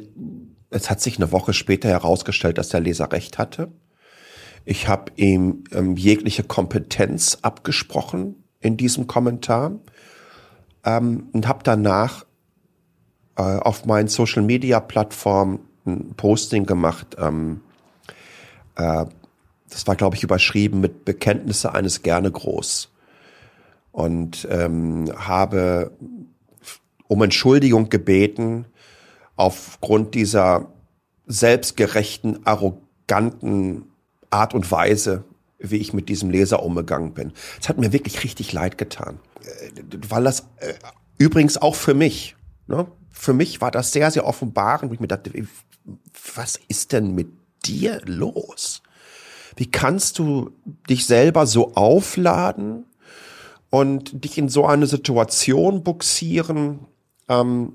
[0.72, 3.72] es hat sich eine Woche später herausgestellt, dass der Leser recht hatte.
[4.66, 9.80] Ich habe ihm ähm, jegliche Kompetenz abgesprochen in diesem Kommentar
[10.86, 12.26] ähm, und habe danach
[13.38, 17.16] äh, auf meinen Social Media Plattformen ein Posting gemacht.
[17.20, 17.62] Ähm,
[18.76, 19.06] äh,
[19.70, 22.92] das war, glaube ich, überschrieben mit Bekenntnisse eines gerne groß
[23.92, 25.92] und ähm, habe
[27.08, 28.66] um Entschuldigung gebeten
[29.36, 30.68] aufgrund dieser
[31.26, 33.86] selbstgerechten, arroganten
[34.30, 35.24] Art und Weise,
[35.62, 37.34] wie ich mit diesem Leser umgegangen bin.
[37.60, 39.20] Es hat mir wirklich richtig leid getan.
[39.42, 40.74] Äh, weil das äh,
[41.18, 42.36] übrigens auch für mich,
[42.68, 42.88] ne?
[43.12, 45.32] für mich war das sehr, sehr offenbarend, wo ich mir dachte,
[46.36, 47.30] was ist denn mit
[47.66, 48.82] dir los?
[49.56, 50.52] Wie kannst du
[50.90, 52.86] dich selber so aufladen
[53.70, 56.80] und dich in so eine Situation buxieren,
[57.28, 57.74] ähm,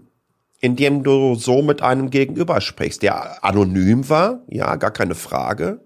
[0.60, 5.80] indem du so mit einem Gegenüber sprichst, der anonym war, ja, gar keine Frage.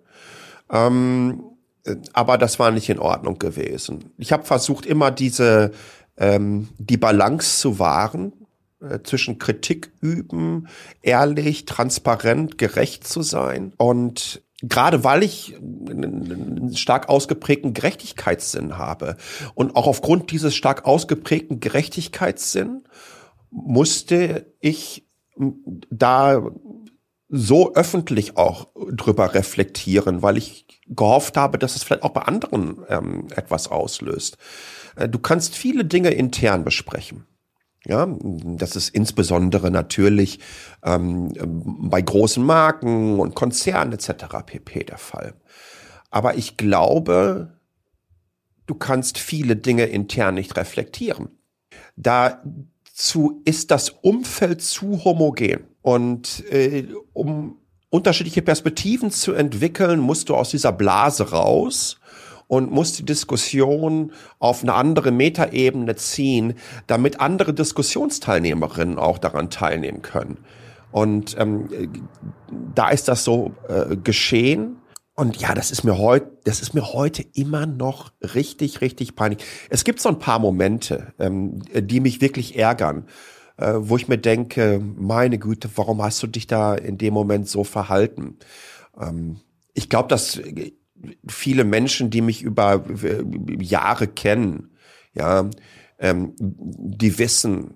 [0.71, 1.43] Ähm,
[2.13, 4.13] aber das war nicht in Ordnung gewesen.
[4.19, 5.73] Ich habe versucht, immer diese
[6.17, 8.33] ähm, die Balance zu wahren
[8.81, 10.69] äh, zwischen Kritik üben,
[11.03, 19.17] ehrlich, transparent, gerecht zu sein und gerade weil ich einen stark ausgeprägten Gerechtigkeitssinn habe
[19.55, 22.85] und auch aufgrund dieses stark ausgeprägten Gerechtigkeitssinn
[23.51, 25.07] musste ich
[25.91, 26.43] da
[27.31, 32.85] so öffentlich auch drüber reflektieren, weil ich gehofft habe, dass es vielleicht auch bei anderen
[32.89, 34.37] ähm, etwas auslöst.
[34.97, 37.27] Äh, du kannst viele Dinge intern besprechen.
[37.87, 40.41] Ja, das ist insbesondere natürlich
[40.85, 41.33] ähm,
[41.91, 44.27] bei großen Marken und Konzernen etc.
[44.45, 44.85] pp.
[44.85, 45.35] der Fall.
[46.11, 47.59] Aber ich glaube,
[48.67, 51.31] du kannst viele Dinge intern nicht reflektieren.
[52.93, 55.67] Dazu ist das Umfeld zu homogen.
[55.83, 57.57] Und äh, um
[57.89, 61.99] unterschiedliche Perspektiven zu entwickeln, musst du aus dieser Blase raus
[62.47, 66.55] und muss die Diskussion auf eine andere Metaebene ziehen,
[66.87, 70.39] damit andere Diskussionsteilnehmerinnen auch daran teilnehmen können.
[70.93, 71.69] Und ähm,
[72.75, 74.77] da ist das so äh, geschehen.
[75.21, 79.45] Und ja, das ist mir heute, das ist mir heute immer noch richtig, richtig peinlich.
[79.69, 83.05] Es gibt so ein paar Momente, ähm, die mich wirklich ärgern,
[83.59, 87.51] äh, wo ich mir denke, meine Güte, warum hast du dich da in dem Moment
[87.51, 88.39] so verhalten?
[88.99, 89.41] Ähm,
[89.75, 90.41] ich glaube, dass
[91.29, 93.23] viele Menschen, die mich über äh,
[93.63, 94.71] Jahre kennen,
[95.13, 95.51] ja,
[95.99, 97.75] ähm, die wissen,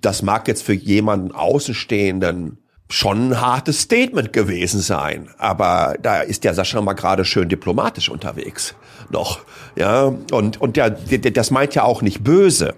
[0.00, 5.30] das mag jetzt für jemanden Außenstehenden schon ein hartes Statement gewesen sein.
[5.38, 8.74] Aber da ist der Sascha mal gerade schön diplomatisch unterwegs
[9.10, 9.40] noch.
[9.76, 12.74] Ja, und, und der, der, das meint ja auch nicht böse.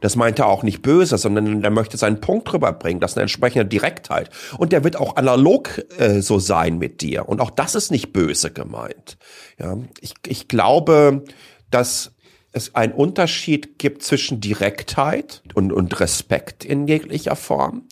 [0.00, 3.00] Das meint er auch nicht böse, sondern der möchte seinen Punkt rüberbringen.
[3.00, 4.28] Das ist eine entsprechende Direktheit.
[4.58, 7.28] Und der wird auch analog äh, so sein mit dir.
[7.28, 9.16] Und auch das ist nicht böse gemeint.
[9.58, 11.24] Ja, ich, ich glaube,
[11.70, 12.12] dass
[12.52, 17.84] es einen Unterschied gibt zwischen Direktheit und, und Respekt in jeglicher Form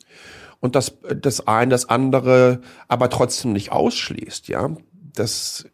[0.63, 4.71] und das, das eine das andere aber trotzdem nicht ausschließt, ja.
[5.13, 5.67] Das,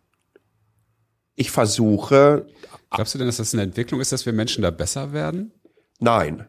[1.37, 2.47] ich versuche.
[2.91, 5.53] Glaubst du denn, dass das eine Entwicklung ist, dass wir Menschen da besser werden?
[6.01, 6.47] Nein.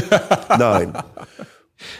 [0.58, 0.94] Nein.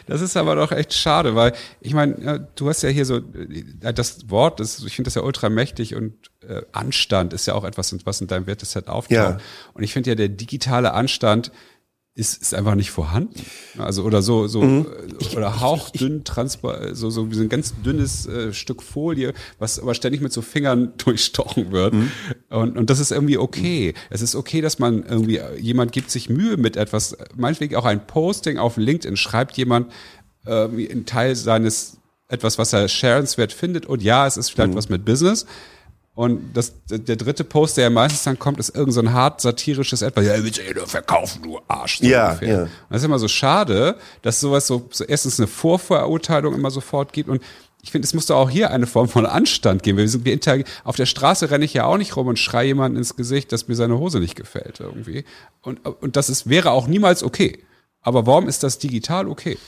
[0.06, 3.92] Das ist aber doch echt schade, weil ich meine, du hast ja hier so äh,
[3.92, 7.64] das Wort, das, ich finde das ja ultra mächtig und äh, Anstand ist ja auch
[7.64, 9.10] etwas, was in deinem Werteset auftaucht.
[9.10, 9.38] Ja.
[9.74, 11.52] Und ich finde ja, der digitale Anstand
[12.14, 13.40] ist, ist einfach nicht vorhanden.
[13.78, 14.86] Also oder so so mhm.
[15.20, 19.78] Äh, oder hauchdünn transport so so wie so ein ganz dünnes äh, Stück Folie, was
[19.78, 21.94] aber ständig mit so Fingern durchstochen wird.
[21.94, 22.10] Mhm.
[22.50, 23.94] Und und das ist irgendwie okay.
[24.10, 28.06] Es ist okay, dass man irgendwie jemand gibt sich Mühe mit etwas, meinetwegen auch ein
[28.06, 29.90] Posting auf LinkedIn schreibt jemand
[30.44, 31.96] äh, ein Teil seines
[32.28, 34.76] etwas, was er sharenswert findet und ja, es ist vielleicht mhm.
[34.76, 35.46] was mit Business
[36.14, 39.40] und das, der dritte Post, der ja meistens dann kommt, ist irgend so ein hart
[39.40, 40.26] satirisches etwas.
[40.26, 42.00] Ja, willst du ja nur verkaufen, du Arsch.
[42.00, 42.48] So ja, ungefähr.
[42.48, 42.62] ja.
[42.64, 47.12] Und das ist immer so schade, dass sowas so, so erstens eine Vorverurteilung immer sofort
[47.12, 47.42] gibt und
[47.84, 49.98] ich finde, es muss doch auch hier eine Form von Anstand geben.
[49.98, 50.38] Wir sind, wir
[50.84, 53.66] auf der Straße renne ich ja auch nicht rum und schreie jemanden ins Gesicht, dass
[53.66, 55.24] mir seine Hose nicht gefällt irgendwie.
[55.62, 57.58] Und, und das ist, wäre auch niemals okay.
[58.00, 59.58] Aber warum ist das digital okay?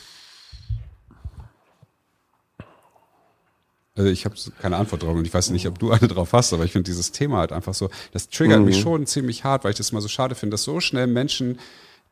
[3.97, 6.53] Also ich habe keine Antwort drauf und ich weiß nicht, ob du eine drauf hast,
[6.53, 8.67] aber ich finde dieses Thema halt einfach so, das triggert mhm.
[8.67, 11.59] mich schon ziemlich hart, weil ich das mal so schade finde, dass so schnell Menschen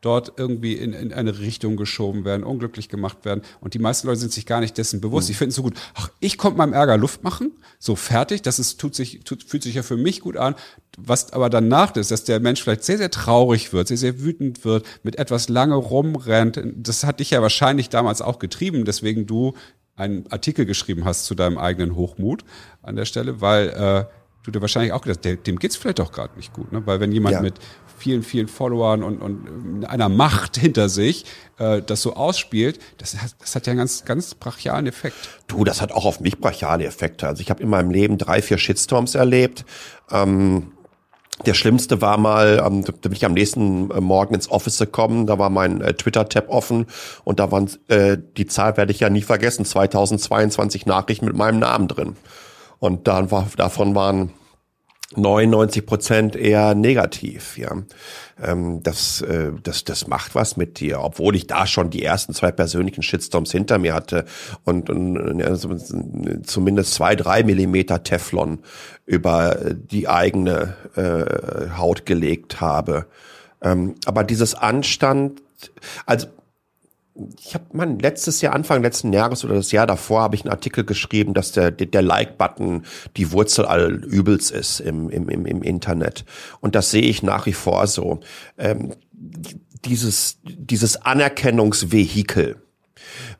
[0.03, 3.41] dort irgendwie in, in eine Richtung geschoben werden, unglücklich gemacht werden.
[3.61, 5.27] Und die meisten Leute sind sich gar nicht dessen bewusst.
[5.27, 5.31] Mhm.
[5.31, 8.59] Die finden es so gut, ach, ich konnte meinem Ärger Luft machen, so fertig, das
[8.59, 10.55] ist, tut sich, tut, fühlt sich ja für mich gut an.
[10.97, 14.63] Was aber danach ist, dass der Mensch vielleicht sehr, sehr traurig wird, sehr, sehr wütend
[14.63, 16.61] wird, mit etwas lange rumrennt.
[16.75, 19.53] Das hat dich ja wahrscheinlich damals auch getrieben, deswegen du
[19.95, 22.43] einen Artikel geschrieben hast zu deinem eigenen Hochmut
[22.81, 24.05] an der Stelle, weil äh,
[24.43, 26.85] du dir wahrscheinlich auch gedacht, der, dem geht's vielleicht auch gerade nicht gut, ne?
[26.85, 27.41] Weil wenn jemand ja.
[27.41, 27.55] mit
[27.97, 31.25] vielen, vielen Followern und, und einer Macht hinter sich
[31.57, 35.15] äh, das so ausspielt, das hat, das hat ja einen ganz, ganz brachialen Effekt.
[35.47, 37.27] Du, das hat auch auf mich brachiale Effekte.
[37.27, 39.63] Also ich habe in meinem Leben drei, vier Shitstorms erlebt.
[40.11, 40.72] Ähm,
[41.45, 45.25] der schlimmste war mal, ähm, da bin ich am nächsten äh, Morgen ins Office gekommen,
[45.25, 46.85] da war mein äh, Twitter-Tab offen.
[47.23, 51.59] Und da waren, äh, die Zahl werde ich ja nie vergessen, 2022 Nachrichten mit meinem
[51.59, 52.15] Namen drin.
[52.79, 54.31] Und dann war, davon waren
[55.17, 57.71] 99 Prozent eher negativ, ja.
[58.41, 62.33] Ähm, das, äh, das, das macht was mit dir, obwohl ich da schon die ersten
[62.33, 64.25] zwei persönlichen Shitstorms hinter mir hatte
[64.63, 65.55] und, und ja,
[66.43, 68.59] zumindest zwei, drei Millimeter Teflon
[69.05, 73.05] über die eigene äh, Haut gelegt habe.
[73.61, 75.41] Ähm, aber dieses Anstand,
[76.05, 76.27] also
[77.39, 80.51] ich habe mein letztes Jahr, Anfang letzten Jahres oder das Jahr davor, habe ich einen
[80.51, 82.83] Artikel geschrieben, dass der, der Like-Button
[83.17, 86.25] die Wurzel all Übels ist im, im, im, im Internet.
[86.59, 88.19] Und das sehe ich nach wie vor so.
[88.57, 88.93] Ähm,
[89.85, 92.62] dieses, dieses Anerkennungsvehikel,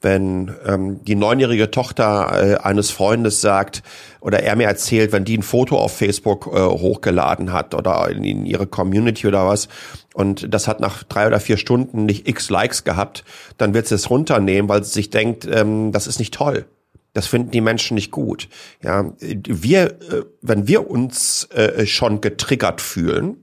[0.01, 3.83] wenn ähm, die neunjährige Tochter äh, eines Freundes sagt
[4.21, 8.23] oder er mir erzählt, wenn die ein Foto auf Facebook äh, hochgeladen hat oder in,
[8.23, 9.67] in ihre Community oder was
[10.13, 13.23] und das hat nach drei oder vier Stunden nicht x Likes gehabt,
[13.57, 16.65] dann wird sie es runternehmen, weil sie sich denkt, ähm, das ist nicht toll.
[17.13, 18.49] Das finden die Menschen nicht gut.
[18.81, 23.42] Ja, wir, äh, wenn wir uns äh, schon getriggert fühlen,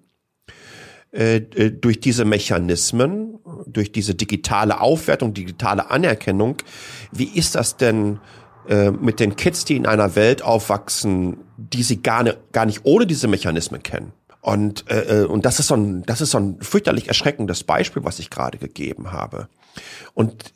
[1.13, 6.59] äh, äh, durch diese Mechanismen, durch diese digitale Aufwertung, digitale Anerkennung,
[7.11, 8.21] wie ist das denn
[8.69, 12.83] äh, mit den Kids, die in einer Welt aufwachsen, die sie gar, ne, gar nicht
[12.85, 14.13] ohne diese Mechanismen kennen?
[14.41, 18.21] Und, äh, und das ist so ein, das ist so ein fürchterlich erschreckendes Beispiel, was
[18.21, 19.49] ich gerade gegeben habe.
[20.15, 20.53] Und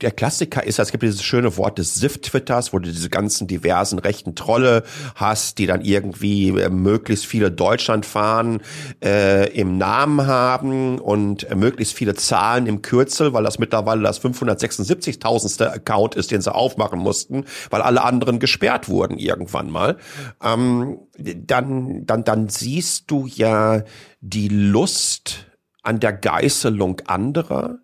[0.00, 3.98] der Klassiker ist, es gibt dieses schöne Wort des SIF-Twitters, wo du diese ganzen diversen
[3.98, 4.82] rechten Trolle
[5.14, 8.60] hast, die dann irgendwie äh, möglichst viele Deutschlandfahnen
[9.02, 14.22] äh, im Namen haben und äh, möglichst viele Zahlen im Kürzel, weil das mittlerweile das
[14.22, 15.66] 576.000.
[15.66, 19.96] Account ist, den sie aufmachen mussten, weil alle anderen gesperrt wurden irgendwann mal.
[20.42, 23.82] Ähm, dann, dann, dann siehst du ja
[24.20, 25.46] die Lust
[25.82, 27.78] an der Geißelung anderer,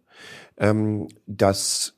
[0.62, 1.94] ähm, das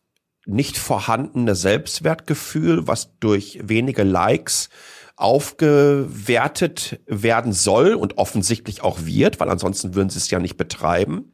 [0.47, 4.69] nicht vorhandene Selbstwertgefühl, was durch wenige Likes
[5.17, 11.33] aufgewertet werden soll und offensichtlich auch wird, weil ansonsten würden sie es ja nicht betreiben.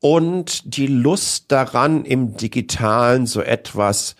[0.00, 4.14] Und die Lust daran, im digitalen so etwas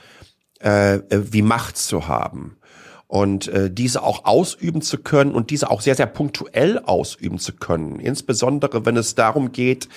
[0.58, 2.58] äh, wie Macht zu haben
[3.06, 7.54] und äh, diese auch ausüben zu können und diese auch sehr, sehr punktuell ausüben zu
[7.54, 8.00] können.
[8.00, 9.88] Insbesondere, wenn es darum geht,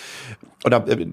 [0.65, 1.07] oder äh,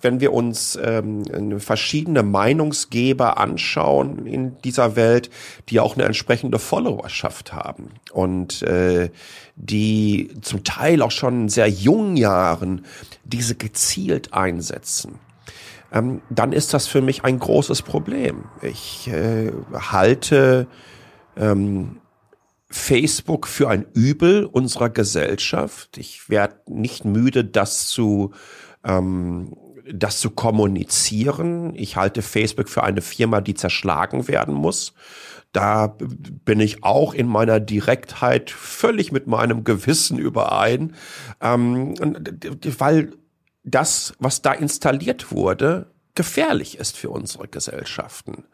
[0.00, 5.30] wenn wir uns ähm, verschiedene Meinungsgeber anschauen in dieser Welt,
[5.68, 9.10] die auch eine entsprechende Followerschaft haben und äh,
[9.56, 12.84] die zum Teil auch schon in sehr jungen Jahren
[13.24, 15.18] diese gezielt einsetzen
[15.92, 18.46] ähm, dann ist das für mich ein großes Problem.
[18.62, 20.66] Ich äh, halte
[21.36, 22.00] ähm,
[22.68, 25.96] Facebook für ein Übel unserer Gesellschaft.
[25.96, 28.32] Ich werde nicht müde, das zu
[28.84, 29.56] ähm,
[29.92, 31.74] das zu kommunizieren.
[31.74, 34.94] Ich halte Facebook für eine Firma, die zerschlagen werden muss.
[35.52, 35.96] Da
[36.44, 40.94] bin ich auch in meiner Direktheit völlig mit meinem Gewissen überein,
[41.40, 41.94] ähm,
[42.78, 43.12] weil
[43.62, 48.44] das, was da installiert wurde, gefährlich ist für unsere Gesellschaften.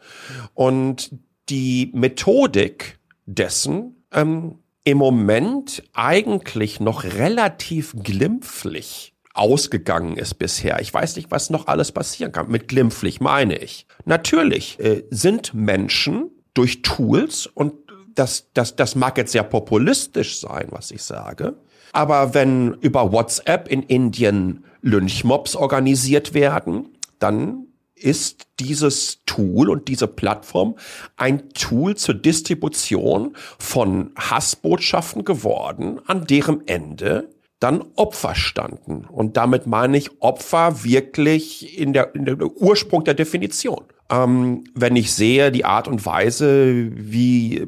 [0.55, 1.11] Und
[1.49, 10.81] die Methodik dessen ähm, im Moment eigentlich noch relativ glimpflich ausgegangen ist bisher.
[10.81, 12.51] Ich weiß nicht, was noch alles passieren kann.
[12.51, 13.87] Mit glimpflich meine ich.
[14.05, 17.73] Natürlich äh, sind Menschen durch Tools und
[18.15, 21.57] das, das, das mag jetzt sehr populistisch sein, was ich sage.
[21.93, 30.07] Aber wenn über WhatsApp in Indien Lynchmobs organisiert werden, dann ist dieses Tool und diese
[30.07, 30.77] Plattform
[31.17, 39.05] ein Tool zur Distribution von Hassbotschaften geworden, an deren Ende dann Opfer standen.
[39.05, 43.85] Und damit meine ich Opfer wirklich in der, in der Ursprung der Definition.
[44.11, 47.67] Ähm, wenn ich sehe die Art und Weise, wie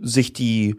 [0.00, 0.76] sich die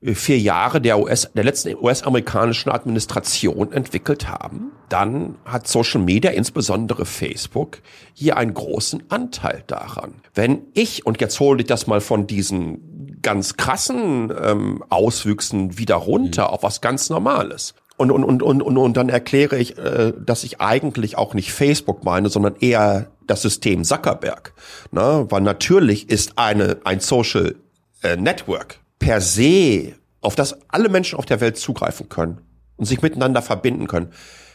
[0.00, 7.04] vier Jahre der US, der letzten US-amerikanischen Administration entwickelt haben, dann hat Social Media, insbesondere
[7.04, 7.78] Facebook,
[8.14, 10.14] hier einen großen Anteil daran.
[10.34, 15.96] Wenn ich, und jetzt hole ich das mal von diesen ganz krassen ähm, Auswüchsen wieder
[15.96, 16.54] runter mhm.
[16.54, 17.74] auf was ganz Normales.
[17.98, 21.52] Und, und, und, und, und, und dann erkläre ich, äh, dass ich eigentlich auch nicht
[21.52, 24.54] Facebook meine, sondern eher das System Zuckerberg.
[24.92, 25.26] Ne?
[25.28, 27.56] Weil natürlich ist eine, ein Social
[28.02, 32.38] äh, Network per se, auf das alle Menschen auf der Welt zugreifen können
[32.76, 34.12] und sich miteinander verbinden können,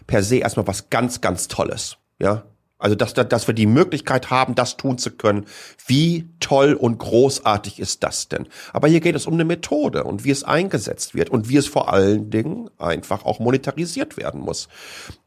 [0.07, 1.97] per se erstmal was ganz, ganz Tolles.
[2.19, 2.43] Ja,
[2.83, 5.45] also, dass, dass wir die Möglichkeit haben, das tun zu können.
[5.87, 8.49] Wie toll und großartig ist das denn?
[8.73, 11.65] Aber hier geht es um eine Methode und wie es eingesetzt wird und wie es
[11.65, 14.67] vor allen Dingen einfach auch monetarisiert werden muss.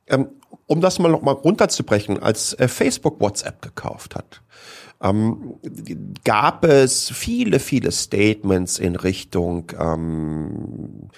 [0.06, 0.28] Ähm,
[0.66, 4.42] um das mal noch mal runterzubrechen, als äh, Facebook WhatsApp gekauft hat,
[5.02, 5.56] ähm,
[6.24, 11.10] gab es viele, viele Statements in Richtung ähm,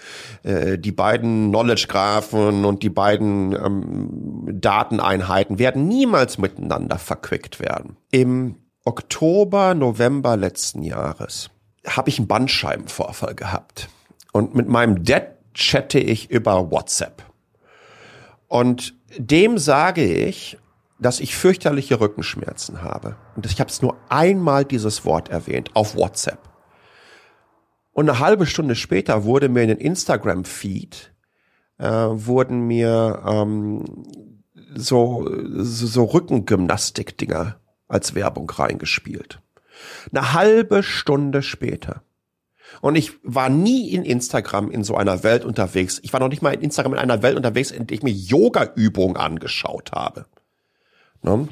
[0.43, 7.97] äh, die beiden Knowledge-Graphen und die beiden ähm, Dateneinheiten werden niemals miteinander verquickt werden.
[8.11, 11.51] Im Oktober, November letzten Jahres
[11.87, 13.89] habe ich einen Bandscheibenvorfall gehabt.
[14.33, 17.23] Und mit meinem Dad chatte ich über WhatsApp.
[18.47, 20.58] Und dem sage ich,
[20.99, 23.17] dass ich fürchterliche Rückenschmerzen habe.
[23.37, 26.41] Und ich habe es nur einmal dieses Wort erwähnt auf WhatsApp.
[27.93, 31.13] Und eine halbe Stunde später wurde mir in den Instagram-Feed
[31.79, 33.85] äh, wurden mir ähm,
[34.75, 37.57] so, so, so Rückengymnastik-Dinger
[37.89, 39.41] als Werbung reingespielt.
[40.13, 42.03] Eine halbe Stunde später.
[42.81, 46.01] Und ich war nie in Instagram in so einer Welt unterwegs.
[46.03, 48.13] Ich war noch nicht mal in Instagram in einer Welt unterwegs, in der ich mir
[48.13, 50.27] Yoga-Übungen angeschaut habe.
[51.23, 51.49] Ne?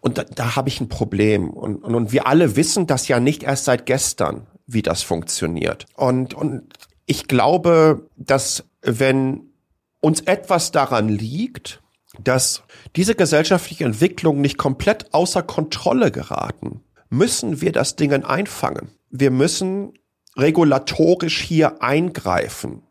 [0.00, 1.50] Und da, da habe ich ein Problem.
[1.50, 5.86] Und, und, und wir alle wissen das ja nicht erst seit gestern, wie das funktioniert.
[5.94, 6.64] Und, und
[7.06, 9.52] ich glaube, dass wenn
[10.00, 11.82] uns etwas daran liegt,
[12.22, 12.62] dass
[12.96, 18.90] diese gesellschaftliche Entwicklung nicht komplett außer Kontrolle geraten, müssen wir das Ding einfangen.
[19.10, 19.92] Wir müssen
[20.36, 22.82] regulatorisch hier eingreifen.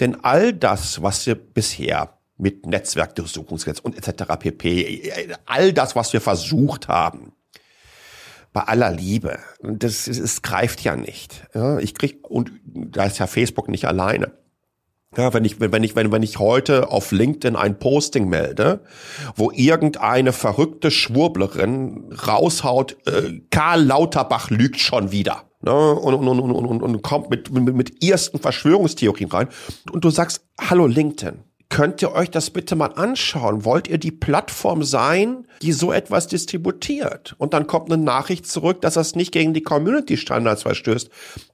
[0.00, 4.24] Denn all das, was wir bisher mit Netzwerkdurchsuchungsgesetz und etc.
[4.38, 5.12] pp.
[5.46, 7.32] All das, was wir versucht haben,
[8.52, 11.44] bei aller Liebe, das, es greift ja nicht.
[11.54, 14.32] Ja, ich krieg und da ist ja Facebook nicht alleine.
[15.16, 18.82] Ja, wenn ich, wenn ich, wenn, wenn ich heute auf LinkedIn ein Posting melde,
[19.36, 25.44] wo irgendeine verrückte Schwurblerin raushaut, äh, Karl Lauterbach lügt schon wieder.
[25.64, 29.48] Ne, und, und, und, und, und kommt mit, mit, mit ersten Verschwörungstheorien rein.
[29.92, 33.64] Und du sagst, hallo LinkedIn, könnt ihr euch das bitte mal anschauen?
[33.64, 37.34] Wollt ihr die Plattform sein, die so etwas distributiert?
[37.38, 41.08] Und dann kommt eine Nachricht zurück, dass das nicht gegen die Community-Standards verstößt.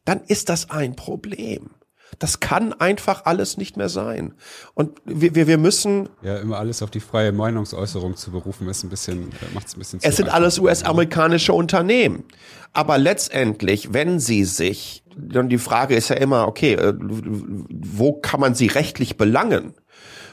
[0.04, 1.70] Dann ist das ein Problem.
[2.18, 4.34] Das kann einfach alles nicht mehr sein.
[4.74, 6.08] Und wir, wir, wir müssen.
[6.22, 9.78] Ja, immer alles auf die freie Meinungsäußerung zu berufen, ist ein bisschen, macht es ein
[9.78, 12.24] bisschen zu Es sind alles US-amerikanische Unternehmen.
[12.72, 18.40] Aber letztendlich, wenn sie sich, dann die Frage ist ja immer, okay, äh, wo kann
[18.40, 19.74] man sie rechtlich belangen?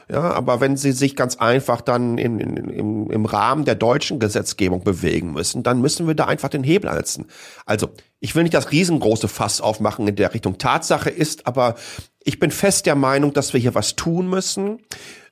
[0.08, 4.20] Ja, aber wenn sie sich ganz einfach dann in, in, im, im Rahmen der deutschen
[4.20, 7.26] Gesetzgebung bewegen müssen, dann müssen wir da einfach den Hebel ansetzen.
[7.64, 7.90] Also,
[8.20, 10.58] ich will nicht das riesengroße Fass aufmachen in der Richtung.
[10.58, 11.74] Tatsache ist aber,
[12.22, 14.80] ich bin fest der Meinung, dass wir hier was tun müssen,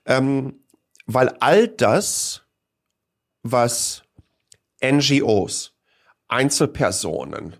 [0.06, 0.58] ähm,
[1.06, 2.42] weil all das,
[3.44, 4.02] was
[4.84, 5.72] NGOs,
[6.26, 7.56] Einzelpersonen,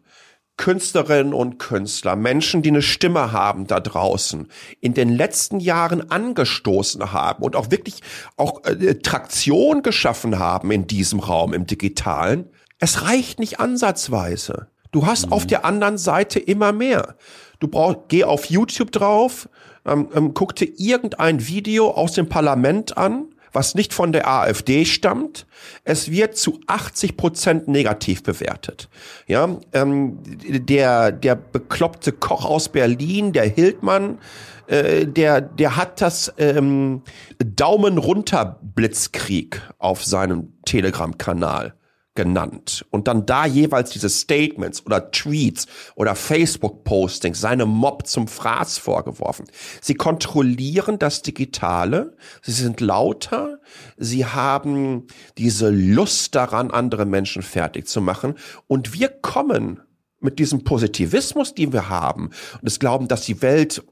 [0.56, 4.48] Künstlerinnen und Künstler, Menschen, die eine Stimme haben da draußen,
[4.80, 8.00] in den letzten Jahren angestoßen haben und auch wirklich
[8.36, 12.48] auch äh, Traktion geschaffen haben in diesem Raum, im digitalen,
[12.78, 14.68] es reicht nicht ansatzweise.
[14.92, 15.32] Du hast mhm.
[15.32, 17.16] auf der anderen Seite immer mehr.
[17.58, 19.48] Du brauchst, geh auf YouTube drauf,
[19.84, 24.84] ähm, ähm, guck dir irgendein Video aus dem Parlament an, was nicht von der AfD
[24.84, 25.46] stammt.
[25.84, 28.88] Es wird zu 80 Prozent negativ bewertet.
[29.26, 34.18] Ja, ähm, der der bekloppte Koch aus Berlin, der Hildmann,
[34.66, 37.02] äh, der der hat das ähm,
[37.38, 41.74] Daumen runter Blitzkrieg auf seinem Telegram-Kanal
[42.14, 48.78] genannt und dann da jeweils diese Statements oder Tweets oder Facebook-Postings seinem Mob zum Fraß
[48.78, 49.46] vorgeworfen.
[49.80, 53.60] Sie kontrollieren das Digitale, sie sind lauter,
[53.96, 55.06] sie haben
[55.38, 58.34] diese Lust daran, andere Menschen fertig zu machen
[58.68, 59.80] und wir kommen
[60.20, 63.84] mit diesem Positivismus, den wir haben und das Glauben, dass die Welt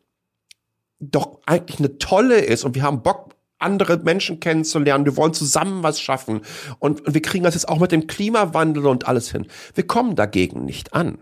[1.00, 5.04] doch eigentlich eine tolle ist und wir haben Bock andere Menschen kennenzulernen.
[5.04, 6.42] Wir wollen zusammen was schaffen.
[6.78, 9.46] Und, und wir kriegen das jetzt auch mit dem Klimawandel und alles hin.
[9.74, 11.18] Wir kommen dagegen nicht an.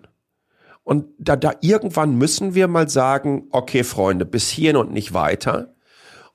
[0.83, 5.75] Und da, da irgendwann müssen wir mal sagen, okay, Freunde, bis hierhin und nicht weiter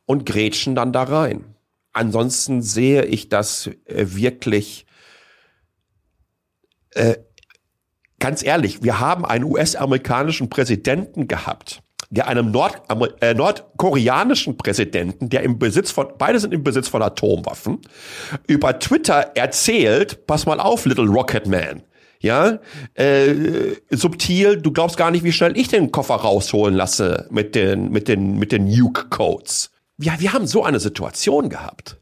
[0.06, 1.56] und grätschen dann da rein.
[1.94, 4.86] Ansonsten sehe ich das äh, wirklich
[6.92, 7.18] äh,
[8.20, 12.82] ganz ehrlich, wir haben einen US-amerikanischen Präsidenten gehabt, der einem Nord
[13.22, 17.80] äh, nordkoreanischen Präsidenten, der im Besitz von, beide sind im Besitz von Atomwaffen,
[18.48, 21.84] über Twitter erzählt, pass mal auf, Little Rocket Man.
[22.20, 22.60] Ja,
[22.96, 27.92] äh, subtil, du glaubst gar nicht, wie schnell ich den Koffer rausholen lasse mit den,
[27.92, 29.70] mit den, mit den Nuke-Codes.
[29.98, 31.98] Ja, wir haben so eine Situation gehabt.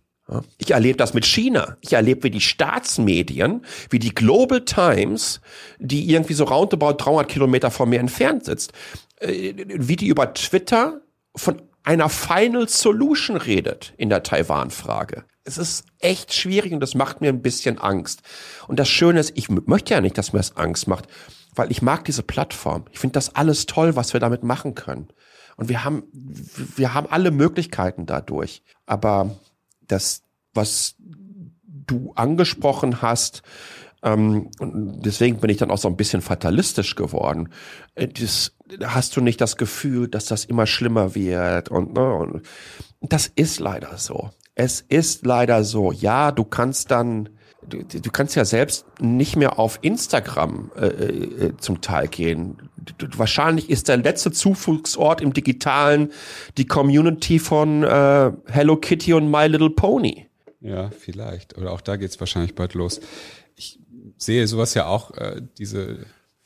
[0.57, 1.77] Ich erlebe das mit China.
[1.81, 5.41] Ich erlebe, wie die Staatsmedien, wie die Global Times,
[5.79, 8.71] die irgendwie so roundabout 300 Kilometer von mir entfernt sitzt,
[9.23, 11.01] äh, wie die über Twitter
[11.35, 15.25] von einer Final Solution redet in der Taiwan-Frage.
[15.43, 18.21] Es ist echt schwierig und das macht mir ein bisschen Angst.
[18.67, 21.07] Und das Schöne ist, ich möchte ja nicht, dass mir das Angst macht,
[21.55, 22.85] weil ich mag diese Plattform.
[22.91, 25.09] Ich finde das alles toll, was wir damit machen können.
[25.57, 28.63] Und wir haben, wir haben alle Möglichkeiten dadurch.
[28.85, 29.37] Aber
[29.81, 33.43] das, was du angesprochen hast,
[34.03, 37.49] ähm, und deswegen bin ich dann auch so ein bisschen fatalistisch geworden.
[37.95, 42.41] Äh, das, hast du nicht das Gefühl, dass das immer schlimmer wird und, ne, und
[43.01, 44.29] das ist leider so.
[44.55, 45.91] Es ist leider so.
[45.91, 47.29] Ja, du kannst dann,
[47.67, 52.69] du, du kannst ja selbst nicht mehr auf Instagram äh, äh, zum Teil gehen.
[53.15, 56.11] Wahrscheinlich ist der letzte Zufluchtsort im Digitalen
[56.57, 60.27] die Community von äh, Hello Kitty und My Little Pony.
[60.61, 61.57] Ja, vielleicht.
[61.57, 63.01] Oder auch da geht's wahrscheinlich bald los.
[63.55, 63.79] Ich
[64.17, 66.05] sehe sowas ja auch, äh, diese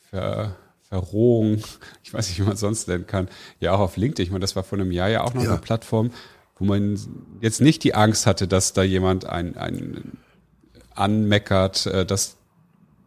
[0.10, 0.56] Ver
[0.90, 1.62] Verrohung,
[2.04, 3.28] ich weiß nicht, wie man es sonst nennen kann,
[3.60, 4.24] ja auch auf LinkedIn.
[4.26, 5.52] Ich meine, das war vor einem Jahr ja auch noch ja.
[5.52, 6.12] eine Plattform,
[6.58, 7.00] wo man
[7.42, 10.18] jetzt nicht die Angst hatte, dass da jemand ein, ein
[10.96, 12.38] anmeckert, äh, dass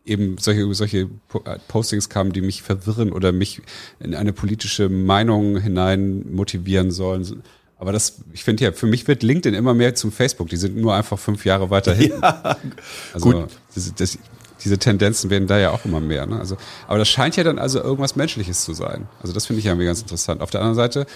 [0.05, 1.09] eben solche, solche
[1.45, 3.63] äh, Postings kamen, die mich verwirren oder mich
[3.99, 7.43] in eine politische Meinung hinein motivieren sollen.
[7.79, 10.49] Aber das, ich finde ja, für mich wird LinkedIn immer mehr zum Facebook.
[10.49, 12.13] Die sind nur einfach fünf Jahre weiter hin.
[12.21, 12.59] Ja,
[13.15, 13.49] also gut.
[13.75, 14.19] Das, das,
[14.65, 16.27] diese Tendenzen werden da ja auch immer mehr.
[16.27, 16.39] Ne?
[16.39, 16.57] Also,
[16.87, 19.09] aber das scheint ja dann also irgendwas Menschliches zu sein.
[19.21, 20.41] Also das finde ich ja irgendwie ganz interessant.
[20.41, 21.07] Auf der anderen Seite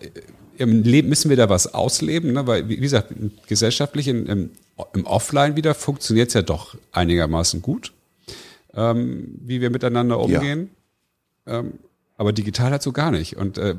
[0.00, 0.08] äh,
[0.58, 2.46] im Leben müssen wir da was ausleben, ne?
[2.46, 3.12] weil wie gesagt,
[3.46, 4.50] gesellschaftlich in, im,
[4.94, 7.92] im Offline wieder funktioniert es ja doch einigermaßen gut.
[8.76, 10.70] ähm, wie wir miteinander umgehen.
[11.46, 11.60] Ja.
[11.60, 11.74] Ähm,
[12.16, 13.36] aber digital halt so gar nicht.
[13.36, 13.76] Und äh,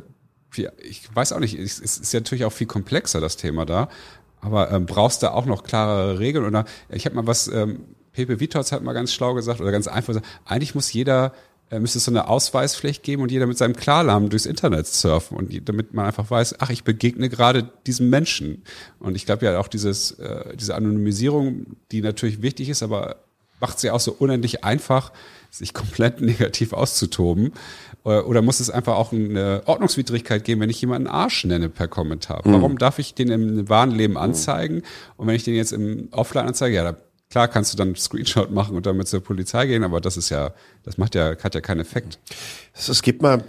[0.79, 3.89] ich weiß auch nicht, es ist ja natürlich auch viel komplexer, das Thema da.
[4.41, 6.45] Aber ähm, brauchst du auch noch klarere Regeln?
[6.45, 7.81] Oder ich habe mal was, ähm,
[8.17, 11.33] Pepe Vitors hat mal ganz schlau gesagt oder ganz einfach gesagt, eigentlich muss jeder
[11.69, 15.37] äh, müsste es so eine Ausweispflicht geben und jeder mit seinem Klarnamen durchs Internet surfen
[15.37, 18.63] und damit man einfach weiß, ach, ich begegne gerade diesem Menschen.
[18.99, 23.17] Und ich glaube ja auch dieses, äh, diese Anonymisierung, die natürlich wichtig ist, aber
[23.59, 25.11] macht es ja auch so unendlich einfach,
[25.51, 27.51] sich komplett negativ auszutoben.
[28.03, 31.87] Äh, oder muss es einfach auch eine Ordnungswidrigkeit geben, wenn ich jemanden Arsch nenne per
[31.87, 32.47] Kommentar?
[32.47, 32.53] Mhm.
[32.53, 34.81] Warum darf ich den im wahren Leben anzeigen?
[35.17, 36.97] Und wenn ich den jetzt im Offline anzeige, ja, da
[37.29, 40.29] Klar kannst du dann einen Screenshot machen und damit zur Polizei gehen, aber das ist
[40.29, 40.53] ja,
[40.83, 42.19] das macht ja, hat ja keinen Effekt.
[42.73, 43.43] Es gibt mal.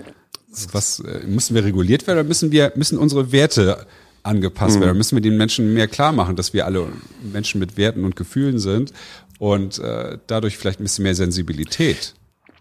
[0.72, 3.86] Was, äh, müssen wir reguliert werden oder müssen wir, müssen unsere Werte
[4.22, 4.80] angepasst mhm.
[4.80, 4.96] werden?
[4.96, 6.86] Müssen wir den Menschen mehr klar machen, dass wir alle
[7.22, 8.92] Menschen mit Werten und Gefühlen sind
[9.38, 12.14] und äh, dadurch vielleicht ein bisschen mehr Sensibilität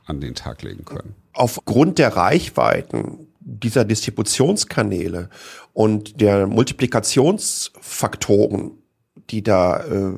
[0.05, 1.15] an den Tag legen können?
[1.33, 5.29] Aufgrund der Reichweiten dieser Distributionskanäle
[5.73, 8.71] und der Multiplikationsfaktoren,
[9.29, 10.13] die da äh,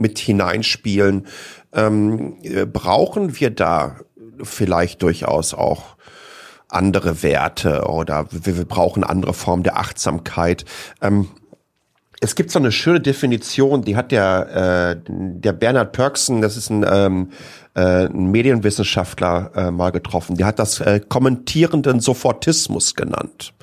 [0.00, 1.26] mit hineinspielen.
[1.72, 3.96] Ähm, äh, brauchen wir da
[4.42, 5.96] vielleicht durchaus auch
[6.68, 10.64] andere Werte oder wir, wir brauchen andere Formen der Achtsamkeit?
[11.00, 11.28] Ähm,
[12.20, 16.68] es gibt so eine schöne Definition, die hat der, äh, der Bernhard Perksen, das ist
[16.70, 17.30] ein, ähm,
[17.74, 20.36] äh, ein Medienwissenschaftler, äh, mal getroffen.
[20.36, 23.54] Der hat das äh, kommentierenden Sofortismus genannt.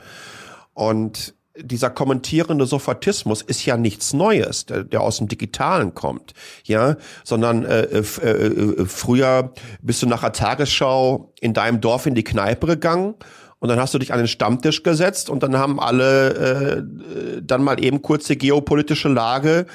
[0.74, 6.34] Und dieser kommentierende Sophatismus ist ja nichts Neues, der, der aus dem Digitalen kommt,
[6.64, 12.16] ja, sondern äh, äh, äh, früher bist du nach der Tagesschau in deinem Dorf in
[12.16, 13.16] die Kneipe gegangen
[13.60, 17.64] und dann hast du dich an den Stammtisch gesetzt und dann haben alle äh, dann
[17.64, 19.66] mal eben kurz die geopolitische Lage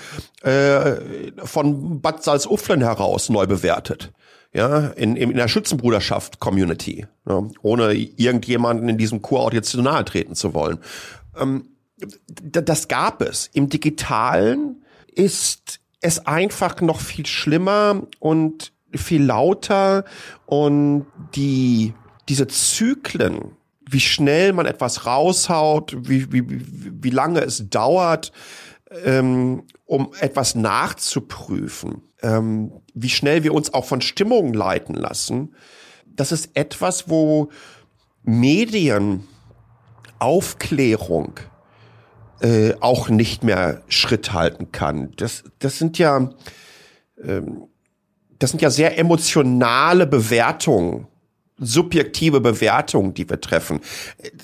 [0.43, 0.97] äh,
[1.45, 4.13] von Bad Salzuflen heraus neu bewertet
[4.55, 10.05] ja, in, in der Schützenbruderschaft Community, ja, ohne irgendjemanden in diesem Kurort jetzt zu nahe
[10.05, 10.79] treten zu wollen.
[11.41, 11.69] Ähm,
[11.99, 13.51] das gab es.
[13.53, 20.05] Im digitalen ist es einfach noch viel schlimmer und viel lauter
[20.47, 21.95] und die,
[22.29, 23.57] diese Zyklen,
[23.89, 28.33] wie schnell man etwas raushaut, wie, wie, wie lange es dauert,
[29.05, 35.55] ähm, um etwas nachzuprüfen, ähm, wie schnell wir uns auch von Stimmungen leiten lassen,
[36.07, 37.49] das ist etwas, wo
[38.23, 39.27] Medien,
[40.19, 41.41] Aufklärung,
[42.43, 45.13] äh, auch nicht mehr Schritt halten kann.
[45.17, 46.31] Das, das sind ja,
[47.23, 47.69] ähm,
[48.39, 51.07] das sind ja sehr emotionale Bewertungen,
[51.59, 53.81] subjektive Bewertungen, die wir treffen.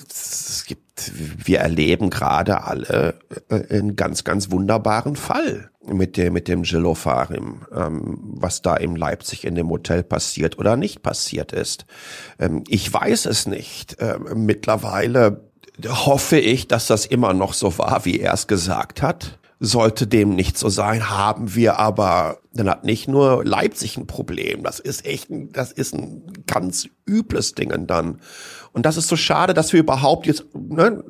[0.09, 1.11] Es gibt,
[1.45, 3.19] wir erleben gerade alle
[3.49, 8.95] äh, einen ganz, ganz wunderbaren Fall mit dem, mit dem Gelofarim, ähm, was da in
[8.95, 11.85] Leipzig in dem Hotel passiert oder nicht passiert ist.
[12.39, 13.97] Ähm, ich weiß es nicht.
[13.99, 15.48] Ähm, mittlerweile
[15.87, 19.37] hoffe ich, dass das immer noch so war, wie er es gesagt hat.
[19.61, 24.63] Sollte dem nicht so sein, haben wir aber, dann hat nicht nur Leipzig ein Problem.
[24.63, 28.21] Das ist echt, ein, das ist ein ganz übles Ding dann.
[28.71, 31.03] Und das ist so schade, dass wir überhaupt jetzt, ne,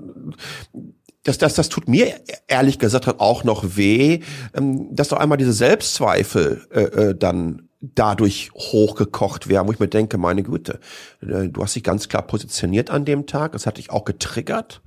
[1.24, 2.16] das, das, das tut mir
[2.48, 4.22] ehrlich gesagt auch noch weh,
[4.56, 9.88] ähm, dass doch einmal diese Selbstzweifel äh, äh, dann dadurch hochgekocht werden, wo ich mir
[9.88, 10.80] denke, meine Güte,
[11.22, 14.82] äh, du hast dich ganz klar positioniert an dem Tag, das hat dich auch getriggert.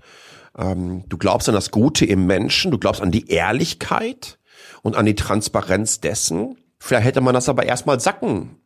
[0.57, 4.39] Ähm, du glaubst an das Gute im Menschen, du glaubst an die Ehrlichkeit
[4.83, 6.57] und an die Transparenz dessen.
[6.79, 8.57] Vielleicht hätte man das aber erstmal sacken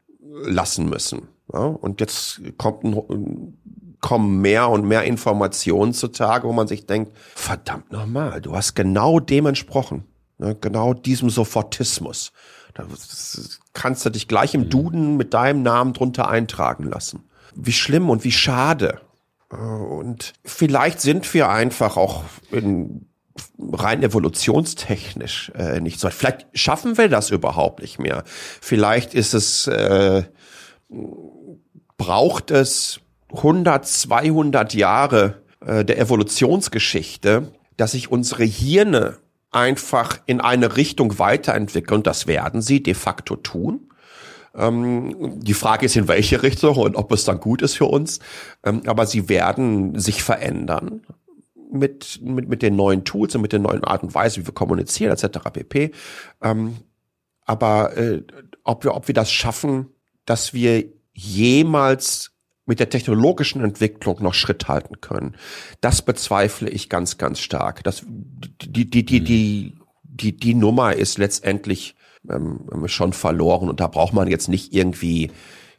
[0.43, 1.29] lassen müssen.
[1.49, 3.57] Und jetzt kommt ein,
[4.01, 9.21] kommen mehr und mehr Informationen zutage, wo man sich denkt, verdammt nochmal, du hast genau
[9.21, 10.05] dem entsprochen.
[10.39, 10.55] Ne?
[10.61, 12.33] Genau diesem Sofortismus.
[12.77, 12.85] Da
[13.73, 14.71] kannst du dich gleich im mhm.
[14.71, 17.25] Duden mit deinem Namen drunter eintragen lassen.
[17.55, 19.01] Wie schlimm und wie schade.
[19.49, 23.07] Und vielleicht sind wir einfach auch in
[23.59, 26.11] rein evolutionstechnisch äh, nicht so.
[26.11, 28.25] Vielleicht schaffen wir das überhaupt nicht mehr.
[28.27, 30.25] Vielleicht ist es, äh,
[31.97, 33.01] braucht es
[33.35, 39.19] 100, 200 Jahre äh, der Evolutionsgeschichte, dass sich unsere Hirne
[39.57, 42.03] einfach in eine Richtung weiterentwickeln.
[42.03, 43.91] Das werden sie de facto tun.
[44.55, 48.21] Ähm, die Frage ist, in welche Richtung und ob es dann gut ist für uns.
[48.65, 51.07] Ähm, aber sie werden sich verändern
[51.73, 54.55] mit, mit, mit den neuen Tools und mit den neuen Art und Weise, wie wir
[54.55, 55.39] kommunizieren, etc.
[55.53, 55.91] pp.
[56.43, 56.77] Ähm,
[57.47, 58.23] aber äh,
[58.63, 59.89] ob, wir, ob wir das schaffen,
[60.27, 60.85] dass wir
[61.15, 62.36] jemals
[62.67, 65.37] mit der technologischen Entwicklung noch Schritt halten können.
[65.81, 67.83] Das bezweifle ich ganz, ganz stark.
[67.85, 71.95] Das, die, die, die, die, die, die Nummer ist letztendlich
[72.29, 73.69] ähm, schon verloren.
[73.69, 75.31] Und da braucht man jetzt nicht irgendwie,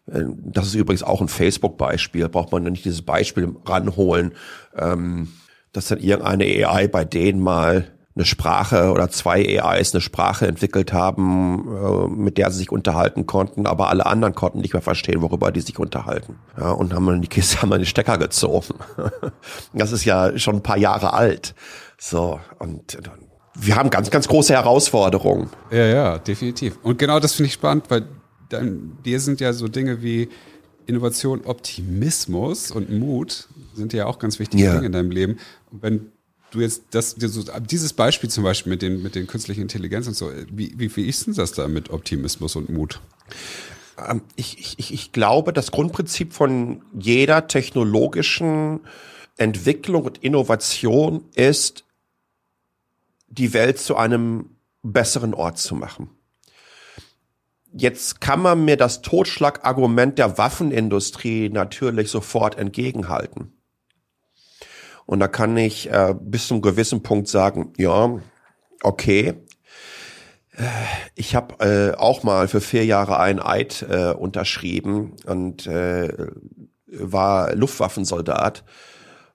[0.07, 4.33] äh, das ist übrigens auch ein Facebook-Beispiel, braucht man nicht dieses Beispiel ranholen,
[4.75, 5.27] ähm,
[5.73, 10.91] dass dann irgendeine AI bei denen mal eine Sprache oder zwei AIs eine Sprache entwickelt
[10.91, 15.21] haben, äh, mit der sie sich unterhalten konnten, aber alle anderen konnten nicht mehr verstehen,
[15.21, 16.37] worüber die sich unterhalten.
[16.57, 18.73] Ja, und haben dann die Kiste, haben dann die Stecker gezogen.
[19.73, 21.53] das ist ja schon ein paar Jahre alt.
[21.99, 22.97] So, und
[23.53, 25.49] wir haben ganz, ganz große Herausforderungen.
[25.71, 26.77] Ja, ja, definitiv.
[26.81, 28.07] Und genau das finde ich spannend, weil
[28.49, 30.29] dann, dir sind ja so Dinge wie
[30.87, 34.73] Innovation, Optimismus und Mut sind ja auch ganz wichtige ja.
[34.73, 35.37] Dinge in deinem Leben.
[35.71, 36.11] Und wenn
[36.51, 40.31] du jetzt das, dieses Beispiel zum Beispiel mit den, mit den künstlichen Intelligenz und so,
[40.51, 43.01] wie, wie, wie ist denn das da mit Optimismus und Mut?
[43.97, 48.81] Ähm, ich, ich, ich glaube, das Grundprinzip von jeder technologischen
[49.37, 51.83] Entwicklung und Innovation ist,
[53.27, 54.49] die Welt zu einem
[54.83, 56.09] besseren Ort zu machen.
[57.73, 63.56] Jetzt kann man mir das Totschlagargument der Waffenindustrie natürlich sofort entgegenhalten.
[65.07, 68.19] Und da kann ich äh, bis zum gewissen Punkt sagen, ja,
[68.83, 69.33] okay,
[71.15, 76.27] ich habe äh, auch mal für vier Jahre einen Eid äh, unterschrieben und äh,
[76.87, 78.63] war Luftwaffensoldat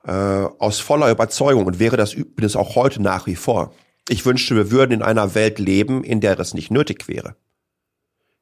[0.05, 3.73] äh, aus voller Überzeugung und wäre das bin es auch heute nach wie vor.
[4.09, 7.37] Ich wünschte, wir würden in einer Welt leben, in der das nicht nötig wäre.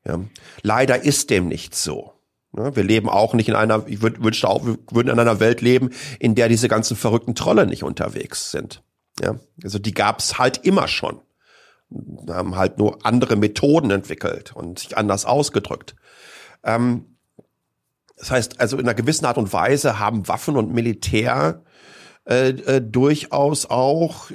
[0.06, 0.18] Ja.
[0.62, 2.14] Leider ist dem nicht so.
[2.52, 5.60] Ne, wir leben auch nicht in einer, ich wünschte auch, wir würden in einer Welt
[5.60, 8.82] leben, in der diese ganzen verrückten Trolle nicht unterwegs sind.
[9.20, 11.20] Ja, also die gab's halt immer schon.
[12.28, 15.94] Haben halt nur andere Methoden entwickelt und sich anders ausgedrückt.
[16.64, 17.16] Ähm,
[18.16, 21.62] das heißt, also in einer gewissen Art und Weise haben Waffen und Militär
[22.26, 24.30] äh, äh, durchaus auch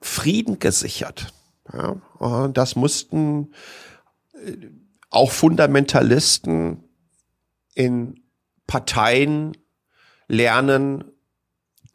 [0.00, 1.32] Frieden gesichert.
[1.72, 3.52] Ja, und das mussten
[4.34, 4.56] äh,
[5.14, 6.84] auch Fundamentalisten
[7.74, 8.20] in
[8.66, 9.56] Parteien
[10.28, 11.04] lernen,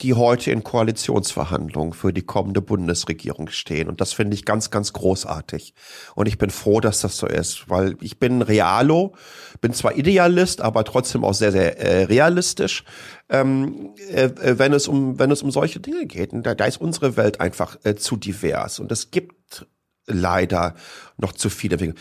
[0.01, 3.89] die heute in Koalitionsverhandlungen für die kommende Bundesregierung stehen.
[3.89, 5.73] Und das finde ich ganz, ganz großartig.
[6.15, 9.13] Und ich bin froh, dass das so ist, weil ich bin Realo,
[9.59, 12.85] bin zwar Idealist, aber trotzdem auch sehr, sehr äh, realistisch,
[13.27, 16.31] ähm, äh, äh wenn es um wenn es um solche Dinge geht.
[16.31, 18.79] Und da, da ist unsere Welt einfach äh, zu divers.
[18.79, 19.67] Und es gibt
[20.09, 20.75] leider
[21.17, 21.93] noch zu viele.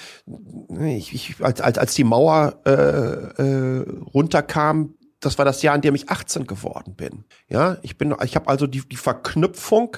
[0.81, 3.85] Ich, ich, als, als, als die Mauer äh, äh,
[4.15, 7.25] runterkam, das war das Jahr, in dem ich 18 geworden bin.
[7.49, 9.97] Ja, ich bin, ich habe also die, die Verknüpfung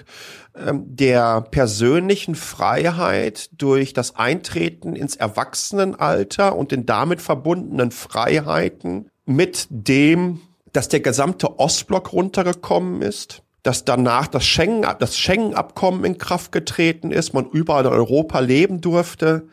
[0.55, 9.67] ähm, der persönlichen Freiheit durch das Eintreten ins Erwachsenenalter und den damit verbundenen Freiheiten mit
[9.69, 10.41] dem,
[10.73, 17.11] dass der gesamte Ostblock runtergekommen ist dass danach das Schengen, das Schengen-Abkommen in Kraft getreten
[17.11, 19.49] ist, man überall in Europa leben durfte.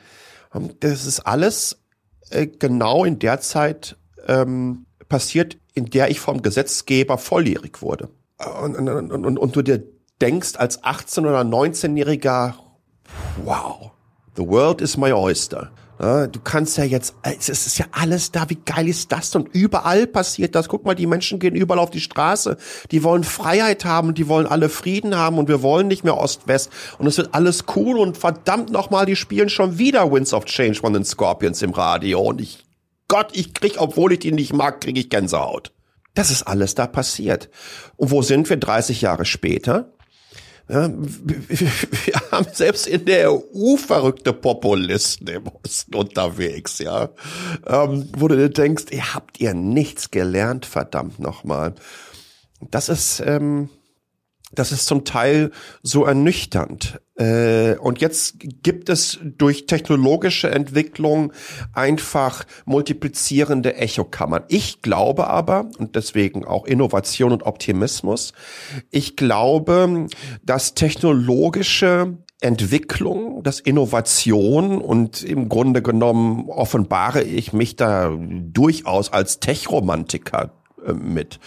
[0.54, 1.82] Ähm, das ist alles
[2.30, 3.98] äh, genau in der Zeit
[4.28, 8.10] ähm, passiert, in der ich vom Gesetzgeber volljährig wurde.
[8.62, 9.84] Und, und, und, und du dir
[10.22, 12.54] denkst als 18- oder 19-Jähriger,
[13.44, 13.92] wow,
[14.36, 15.72] the world is my oyster.
[16.00, 19.36] Du kannst ja jetzt, es ist ja alles da, wie geil ist das?
[19.36, 20.70] Und überall passiert das.
[20.70, 22.58] Guck mal, die Menschen gehen überall auf die Straße.
[22.92, 26.70] Die wollen Freiheit haben, die wollen alle Frieden haben und wir wollen nicht mehr Ost-West.
[27.00, 30.76] Und es wird alles cool und verdammt nochmal, die spielen schon wieder Winds of Change
[30.76, 32.22] von den Scorpions im Radio.
[32.22, 32.66] Und ich,
[33.08, 35.74] Gott, ich krieg, obwohl ich die nicht mag, krieg ich Gänsehaut.
[36.14, 37.50] Das ist alles da passiert.
[37.96, 39.97] Und wo sind wir 30 Jahre später?
[40.68, 47.10] Wir haben selbst in der EU verrückte Populisten im Osten unterwegs, ja.
[47.66, 51.76] Ähm, wo du denkst, ihr habt ihr nichts gelernt, verdammt nochmal.
[52.70, 53.70] Das ist, ähm,
[54.58, 55.52] das ist zum Teil
[55.84, 57.00] so ernüchternd.
[57.16, 61.32] Äh, und jetzt gibt es durch technologische Entwicklung
[61.74, 64.44] einfach multiplizierende Echokammern.
[64.48, 68.34] Ich glaube aber, und deswegen auch Innovation und Optimismus,
[68.92, 70.08] ich glaube,
[70.44, 79.40] dass technologische Entwicklung, dass Innovation und im Grunde genommen offenbare ich mich da durchaus als
[79.40, 80.52] Tech-Romantiker
[80.86, 81.40] äh, mit.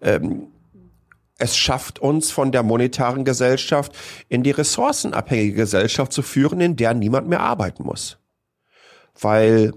[0.00, 0.48] Ähm,
[1.38, 3.92] es schafft uns von der monetaren Gesellschaft
[4.28, 8.18] in die ressourcenabhängige Gesellschaft zu führen, in der niemand mehr arbeiten muss.
[9.18, 9.72] Weil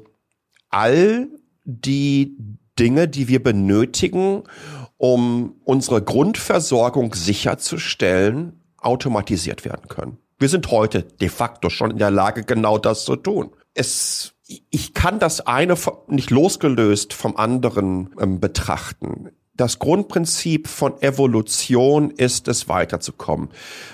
[0.69, 1.29] all
[1.63, 2.35] die
[2.79, 4.43] Dinge, die wir benötigen,
[4.97, 10.17] um unsere Grundversorgung sicherzustellen, automatisiert werden können.
[10.39, 13.51] Wir sind heute de facto schon in der Lage, genau das zu tun.
[13.75, 15.75] Es, ich kann das eine
[16.07, 19.29] nicht losgelöst vom anderen ähm, betrachten
[19.61, 23.49] das Grundprinzip von Evolution ist es, weiterzukommen.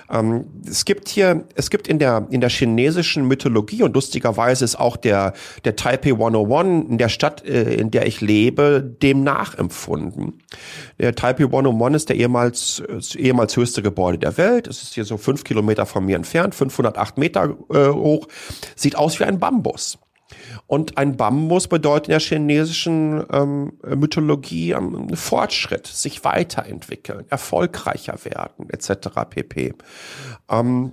[0.09, 4.79] Ähm, es gibt hier, es gibt in der, in der chinesischen Mythologie und lustigerweise ist
[4.79, 5.33] auch der,
[5.65, 10.41] der Taipei 101 in der Stadt, äh, in der ich lebe, dem nachempfunden.
[10.99, 12.81] Der Taipei 101 ist der ehemals,
[13.17, 14.67] ehemals höchste Gebäude der Welt.
[14.67, 18.29] Es ist hier so fünf Kilometer von mir entfernt, 508 Meter äh, hoch.
[18.77, 19.97] Sieht aus wie ein Bambus.
[20.65, 28.69] Und ein Bambus bedeutet in der chinesischen ähm, Mythologie ähm, Fortschritt, sich weiterentwickeln, erfolgreicher werden,
[28.69, 29.09] etc.
[29.29, 29.73] pp.
[30.49, 30.91] Ähm,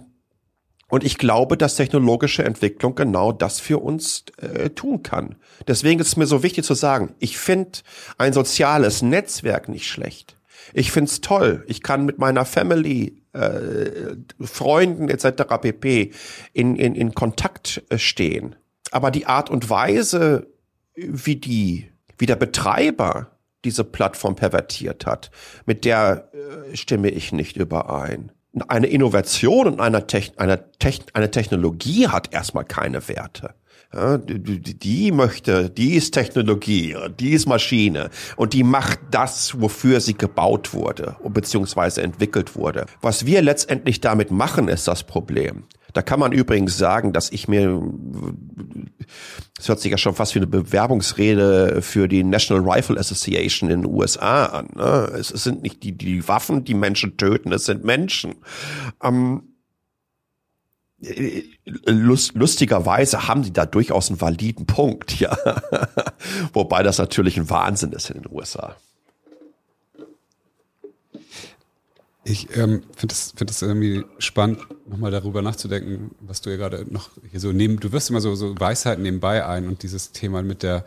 [0.89, 5.37] und ich glaube, dass technologische Entwicklung genau das für uns äh, tun kann.
[5.67, 7.81] Deswegen ist es mir so wichtig zu sagen, ich finde
[8.19, 10.37] ein soziales Netzwerk nicht schlecht.
[10.73, 11.65] Ich find's toll.
[11.67, 15.43] Ich kann mit meiner Family, äh, Freunden etc.
[15.61, 16.13] pp.
[16.53, 18.55] in, in, in Kontakt äh, stehen.
[18.95, 20.47] Aber die Art und Weise,
[20.95, 23.33] wie die, wie der Betreiber
[23.65, 25.33] diese Plattform pervertiert hat,
[25.67, 28.31] mit der äh, stimme ich nicht überein.
[28.69, 33.55] Eine Innovation und eine, Techn eine, Techn eine Technologie hat erstmal keine Werte.
[33.93, 40.01] Ja, die, die möchte, die ist Technologie, die ist Maschine und die macht das, wofür
[40.01, 42.87] sie gebaut wurde, beziehungsweise entwickelt wurde.
[43.01, 45.65] Was wir letztendlich damit machen, ist das Problem.
[45.95, 47.81] Da kann man übrigens sagen, dass ich mir,
[49.57, 53.83] das hört sich ja schon fast wie eine Bewerbungsrede für die National Rifle Association in
[53.83, 54.71] den USA an.
[54.75, 55.13] Ne?
[55.17, 58.35] Es, sind nicht die, die Waffen, die Menschen töten, es sind Menschen.
[59.03, 59.55] Ähm,
[61.87, 65.37] Lust, lustigerweise haben die da durchaus einen validen Punkt, ja.
[66.53, 68.75] Wobei das natürlich ein Wahnsinn ist in den USA.
[72.27, 76.87] Ich ähm, finde das, find das irgendwie spannend, nochmal darüber nachzudenken, was du ja gerade
[76.91, 80.43] noch hier so neben, du wirst immer so, so Weisheiten nebenbei ein und dieses Thema
[80.43, 80.87] mit der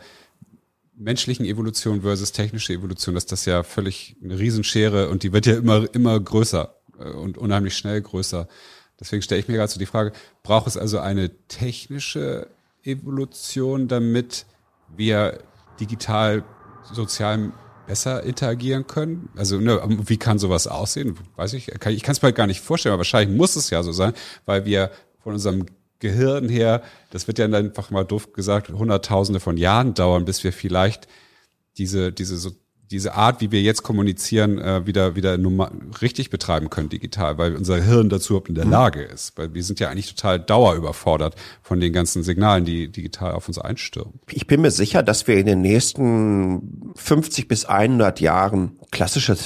[0.96, 5.56] menschlichen Evolution versus technische Evolution, dass das ja völlig eine Riesenschere und die wird ja
[5.56, 8.48] immer, immer größer äh, und unheimlich schnell größer.
[8.98, 10.12] Deswegen stelle ich mir gerade so die Frage,
[10.42, 12.48] braucht es also eine technische
[12.82, 14.44] Evolution, damit
[14.96, 15.38] wir
[15.78, 16.42] digital,
[16.92, 17.52] sozial
[17.88, 19.30] besser interagieren können?
[19.36, 21.18] Also ne, wie kann sowas aussehen?
[21.36, 23.82] Weiß ich, kann, ich kann es mir gar nicht vorstellen, aber wahrscheinlich muss es ja
[23.82, 24.12] so sein,
[24.44, 25.66] weil wir von unserem
[25.98, 30.52] Gehirn her, das wird ja einfach mal doof gesagt, hunderttausende von Jahren dauern, bis wir
[30.52, 31.08] vielleicht
[31.78, 32.52] diese, diese so
[32.90, 35.70] diese Art, wie wir jetzt kommunizieren, äh, wieder wieder nummer
[36.00, 38.72] richtig betreiben können digital, weil unser Hirn dazu überhaupt in der mhm.
[38.72, 39.36] Lage ist.
[39.36, 43.58] Weil wir sind ja eigentlich total dauerüberfordert von den ganzen Signalen, die digital auf uns
[43.58, 44.14] einstürmen.
[44.30, 49.36] Ich bin mir sicher, dass wir in den nächsten 50 bis 100 Jahren klassische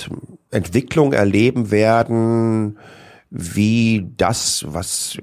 [0.51, 2.79] Entwicklung erleben werden,
[3.35, 5.17] wie das, was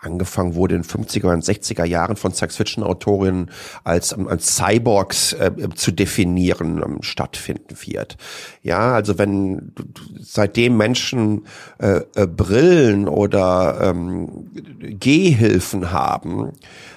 [0.00, 3.50] angefangen wurde in 50er und 60er Jahren von Science-Fiction-Autorinnen
[3.84, 8.16] als, als Cyborgs äh, zu definieren, ähm, stattfinden wird.
[8.62, 9.72] Ja, also wenn
[10.18, 11.46] seitdem Menschen
[11.78, 14.50] äh, äh, Brillen oder ähm,
[14.80, 16.52] Gehhilfen haben,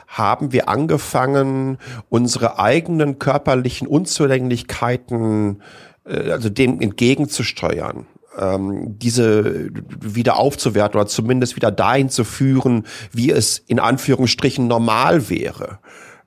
[0.07, 1.77] haben wir angefangen,
[2.09, 5.61] unsere eigenen körperlichen Unzulänglichkeiten
[6.05, 8.07] äh, also dem entgegenzusteuern
[8.37, 9.69] ähm, diese
[9.99, 15.79] wieder aufzuwerten oder zumindest wieder dahin zu führen, wie es in Anführungsstrichen normal wäre.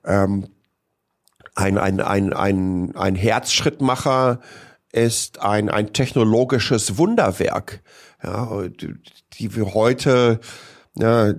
[0.04, 0.48] Ähm,
[1.54, 4.40] ein, ein, ein, ein, ein Herzschrittmacher
[4.92, 7.82] ist ein, ein technologisches Wunderwerk,
[8.22, 8.62] ja,
[9.34, 10.40] die wir heute
[10.96, 11.32] ja,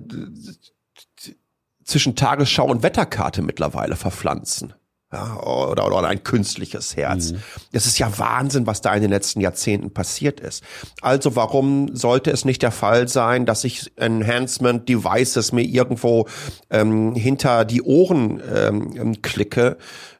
[1.84, 4.74] zwischen Tagesschau und Wetterkarte mittlerweile verpflanzen
[5.12, 7.32] ja, oder, oder ein künstliches Herz.
[7.32, 7.42] Mhm.
[7.72, 10.64] Es ist ja Wahnsinn, was da in den letzten Jahrzehnten passiert ist.
[11.02, 16.26] Also warum sollte es nicht der Fall sein, dass ich Enhancement Devices mir irgendwo
[16.70, 19.76] ähm, hinter die Ohren ähm, klicke?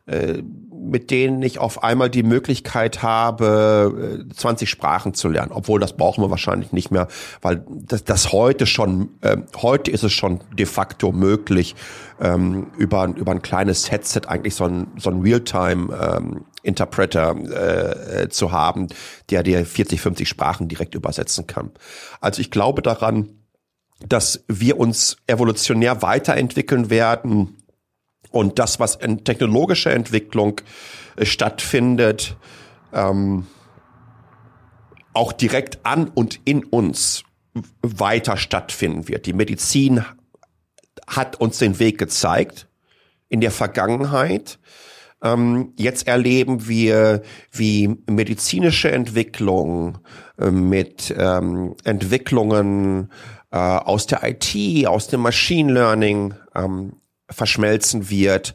[0.07, 0.43] Äh,
[0.83, 5.53] mit denen ich auf einmal die Möglichkeit habe, 20 äh, Sprachen zu lernen.
[5.53, 7.09] Obwohl das brauchen wir wahrscheinlich nicht mehr,
[7.41, 11.75] weil das, das heute schon, äh, heute ist es schon de facto möglich,
[12.21, 18.29] ähm, über, über ein kleines Headset eigentlich so ein, so ein Realtime ähm, Interpreter äh,
[18.29, 18.89] zu haben,
[19.31, 21.71] der dir 40, 50 Sprachen direkt übersetzen kann.
[22.21, 23.31] Also ich glaube daran,
[24.09, 27.62] dass wir uns evolutionär weiterentwickeln werden,
[28.33, 30.61] und das, was in technologischer Entwicklung
[31.17, 32.37] äh, stattfindet,
[32.93, 33.47] ähm,
[35.15, 37.25] auch direkt an und in uns
[37.83, 39.27] weiter stattfinden wird.
[39.27, 40.05] Die Medizin
[41.07, 42.69] hat uns den Weg gezeigt
[43.29, 44.59] in der Vergangenheit.
[45.23, 49.99] Ähm, jetzt erleben wir, wie medizinische Entwicklung
[50.39, 53.11] äh, mit ähm, Entwicklungen
[53.51, 57.02] äh, aus der IT, aus dem Machine Learning ähm,
[57.33, 58.55] verschmelzen wird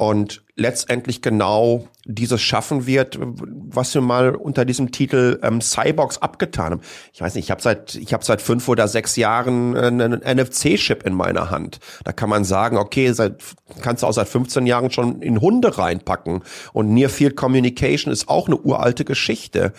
[0.00, 6.72] und letztendlich genau dieses schaffen wird, was wir mal unter diesem Titel ähm, Cyborgs abgetan
[6.72, 6.80] haben.
[7.12, 11.04] Ich weiß nicht, ich habe seit ich habe seit fünf oder sechs Jahren einen NFC-Chip
[11.04, 11.80] in meiner Hand.
[12.04, 13.42] Da kann man sagen, okay, seit
[13.82, 16.44] kannst du auch seit 15 Jahren schon in Hunde reinpacken.
[16.72, 19.74] Und Near Field Communication ist auch eine uralte Geschichte.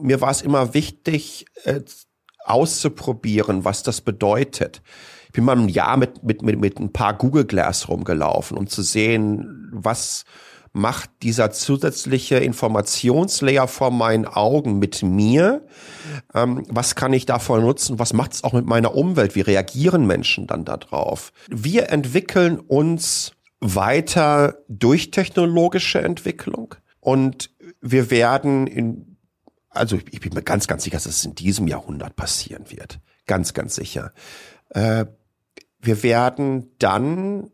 [0.00, 1.80] Mir war es immer wichtig, äh,
[2.44, 4.82] auszuprobieren, was das bedeutet
[5.28, 8.66] ich bin mal ein Jahr mit, mit, mit, mit ein paar Google Glass rumgelaufen, um
[8.66, 10.24] zu sehen, was
[10.72, 15.66] macht dieser zusätzliche Informationslayer vor meinen Augen mit mir?
[16.34, 17.98] Ähm, was kann ich davon nutzen?
[17.98, 19.34] Was macht es auch mit meiner Umwelt?
[19.34, 21.32] Wie reagieren Menschen dann darauf?
[21.48, 27.50] Wir entwickeln uns weiter durch technologische Entwicklung und
[27.80, 29.18] wir werden in,
[29.68, 33.00] also ich bin mir ganz, ganz sicher, dass es in diesem Jahrhundert passieren wird.
[33.26, 34.12] Ganz, ganz sicher.
[34.70, 35.06] Äh,
[35.80, 37.50] wir werden dann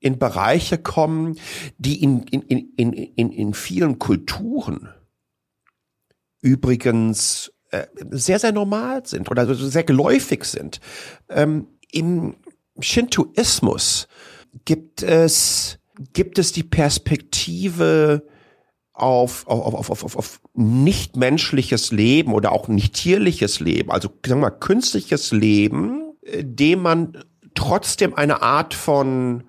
[0.00, 1.38] in Bereiche kommen,
[1.78, 4.88] die in, in, in, in, in vielen Kulturen
[6.42, 10.80] übrigens äh, sehr, sehr normal sind oder sehr geläufig sind.
[11.30, 12.36] Ähm, Im
[12.80, 14.08] Shintoismus
[14.66, 15.78] gibt es,
[16.12, 18.26] gibt es die Perspektive
[18.92, 24.40] auf, auf, auf, auf, auf, auf nichtmenschliches Leben oder auch nicht tierliches Leben, also sagen
[24.40, 27.24] wir mal künstliches Leben, äh, dem man
[27.54, 29.44] trotzdem eine Art von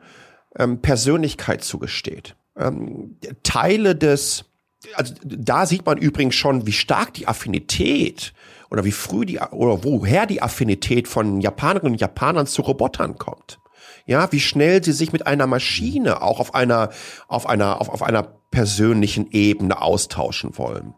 [0.57, 2.35] ähm, Persönlichkeit zugesteht.
[2.57, 4.45] Ähm, Teile des,
[4.93, 8.33] also da sieht man übrigens schon, wie stark die Affinität
[8.69, 13.59] oder wie früh die oder woher die Affinität von Japanerinnen und Japanern zu Robotern kommt.
[14.07, 16.89] Ja, wie schnell sie sich mit einer Maschine auch auf einer
[17.27, 20.93] auf einer auf, auf einer persönlichen Ebene austauschen wollen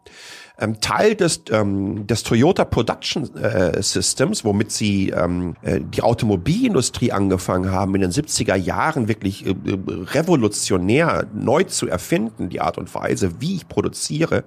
[0.58, 7.12] ähm, Teil des, ähm, des Toyota Production äh, Systems, womit sie ähm, äh, die Automobilindustrie
[7.12, 12.76] angefangen haben, in den 70er Jahren wirklich äh, äh, revolutionär neu zu erfinden, die Art
[12.78, 14.44] und Weise, wie ich produziere,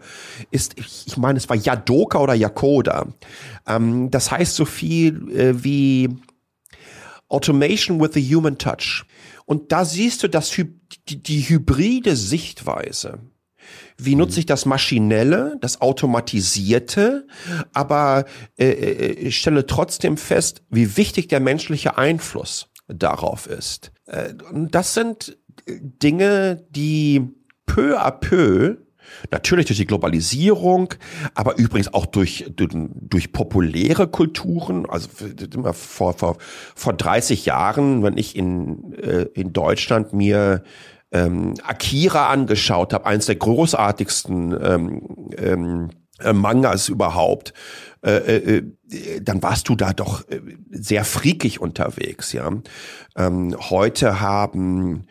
[0.52, 3.08] ist, ich, ich meine, es war Yadoka oder Yakoda.
[3.66, 6.10] Ähm, das heißt so viel äh, wie
[7.30, 9.06] Automation with a Human Touch.
[9.46, 13.20] Und da siehst du, dass die, die hybride Sichtweise
[13.98, 17.28] wie nutze ich das Maschinelle, das Automatisierte,
[17.74, 18.26] aber
[18.58, 23.92] äh, äh, ich stelle trotzdem fest, wie wichtig der menschliche Einfluss darauf ist.
[24.06, 25.38] Äh, das sind
[25.68, 27.30] Dinge, die
[27.66, 28.78] peu à peu
[29.30, 30.94] Natürlich durch die Globalisierung,
[31.36, 34.86] aber übrigens auch durch, durch, durch populäre Kulturen.
[34.90, 35.10] Also
[35.74, 36.38] vor, vor,
[36.76, 40.64] vor 30 Jahren, wenn ich in, äh, in Deutschland mir
[41.12, 45.02] ähm, Akira angeschaut habe, eines der großartigsten ähm,
[45.38, 45.90] ähm,
[46.20, 47.54] äh, Mangas überhaupt,
[48.04, 50.42] äh, äh, äh, dann warst du da doch äh,
[50.72, 52.50] sehr freakig unterwegs, ja.
[53.16, 55.06] Ähm, heute haben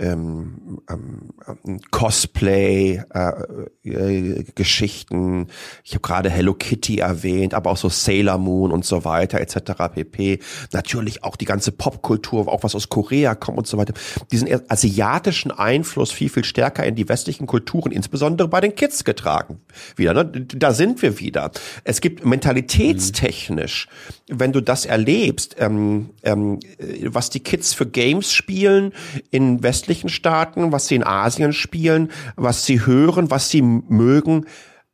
[0.00, 5.48] ähm, ähm, Cosplay, äh, äh, Geschichten.
[5.84, 9.92] Ich habe gerade Hello Kitty erwähnt, aber auch so Sailor Moon und so weiter etc.
[9.92, 10.38] pp.
[10.72, 13.92] Natürlich auch die ganze Popkultur, auch was aus Korea kommt und so weiter.
[14.32, 19.60] Diesen asiatischen Einfluss viel viel stärker in die westlichen Kulturen, insbesondere bei den Kids getragen.
[19.96, 20.24] Wieder, ne?
[20.24, 21.50] da sind wir wieder.
[21.84, 23.88] Es gibt mentalitätstechnisch,
[24.28, 24.40] mhm.
[24.40, 26.58] wenn du das erlebst, ähm, ähm,
[27.04, 28.92] was die Kids für Games spielen
[29.30, 34.46] in westlichen westlichen Staaten, was sie in Asien spielen, was sie hören, was sie mögen,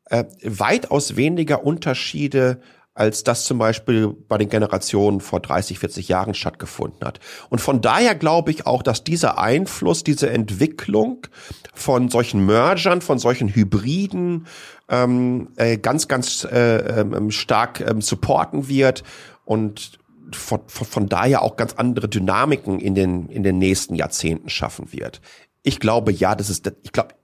[0.07, 2.61] äh, weitaus weniger Unterschiede
[2.95, 7.21] als das zum Beispiel bei den Generationen vor 30, 40 Jahren stattgefunden hat.
[7.51, 11.27] Und von daher glaube ich auch, dass dieser Einfluss, diese Entwicklung
[11.75, 14.47] von solchen Mergern, von solchen Hybriden
[14.89, 19.05] ähm, äh, ganz, ganz äh, ähm, stark ähm, supporten wird
[19.45, 19.99] und
[20.33, 24.93] von, von, von daher auch ganz andere Dynamiken in den, in den nächsten Jahrzehnten schaffen
[24.93, 25.20] wird.
[25.62, 27.14] Ich glaube, ja, das ist, ich glaube,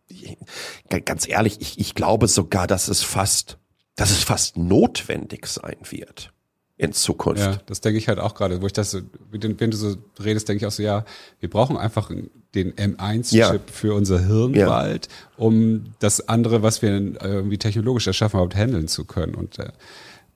[1.04, 3.58] ganz ehrlich, ich, ich glaube sogar, dass es fast,
[3.96, 6.32] dass es fast notwendig sein wird
[6.76, 7.42] in Zukunft.
[7.42, 9.00] Ja, das denke ich halt auch gerade, wo ich das so,
[9.30, 11.04] wenn du so redest, denke ich auch so, ja,
[11.38, 12.10] wir brauchen einfach
[12.54, 13.58] den M1-Chip ja.
[13.70, 14.66] für unser Hirn ja.
[14.66, 19.34] bald, um das andere, was wir irgendwie technologisch erschaffen, überhaupt handeln zu können.
[19.34, 19.70] Und äh,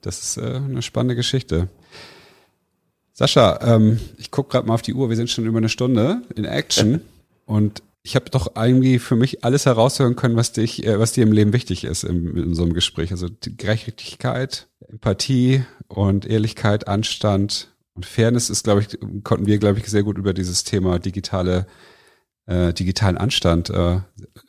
[0.03, 1.69] das ist äh, eine spannende Geschichte.
[3.19, 6.21] Sascha, ähm, ich gucke gerade mal auf die Uhr, wir sind schon über eine Stunde
[6.35, 7.01] in Action.
[7.47, 11.23] Und ich habe doch irgendwie für mich alles heraushören können, was dich, äh, was dir
[11.23, 13.13] im Leben wichtig ist in, in so einem Gespräch.
[13.13, 19.79] Also die Gerechtigkeit, Empathie und Ehrlichkeit, Anstand und Fairness ist, glaube ich, konnten wir, glaube
[19.79, 21.67] ich, sehr gut über dieses Thema digitale,
[22.45, 24.01] äh, digitalen Anstand äh,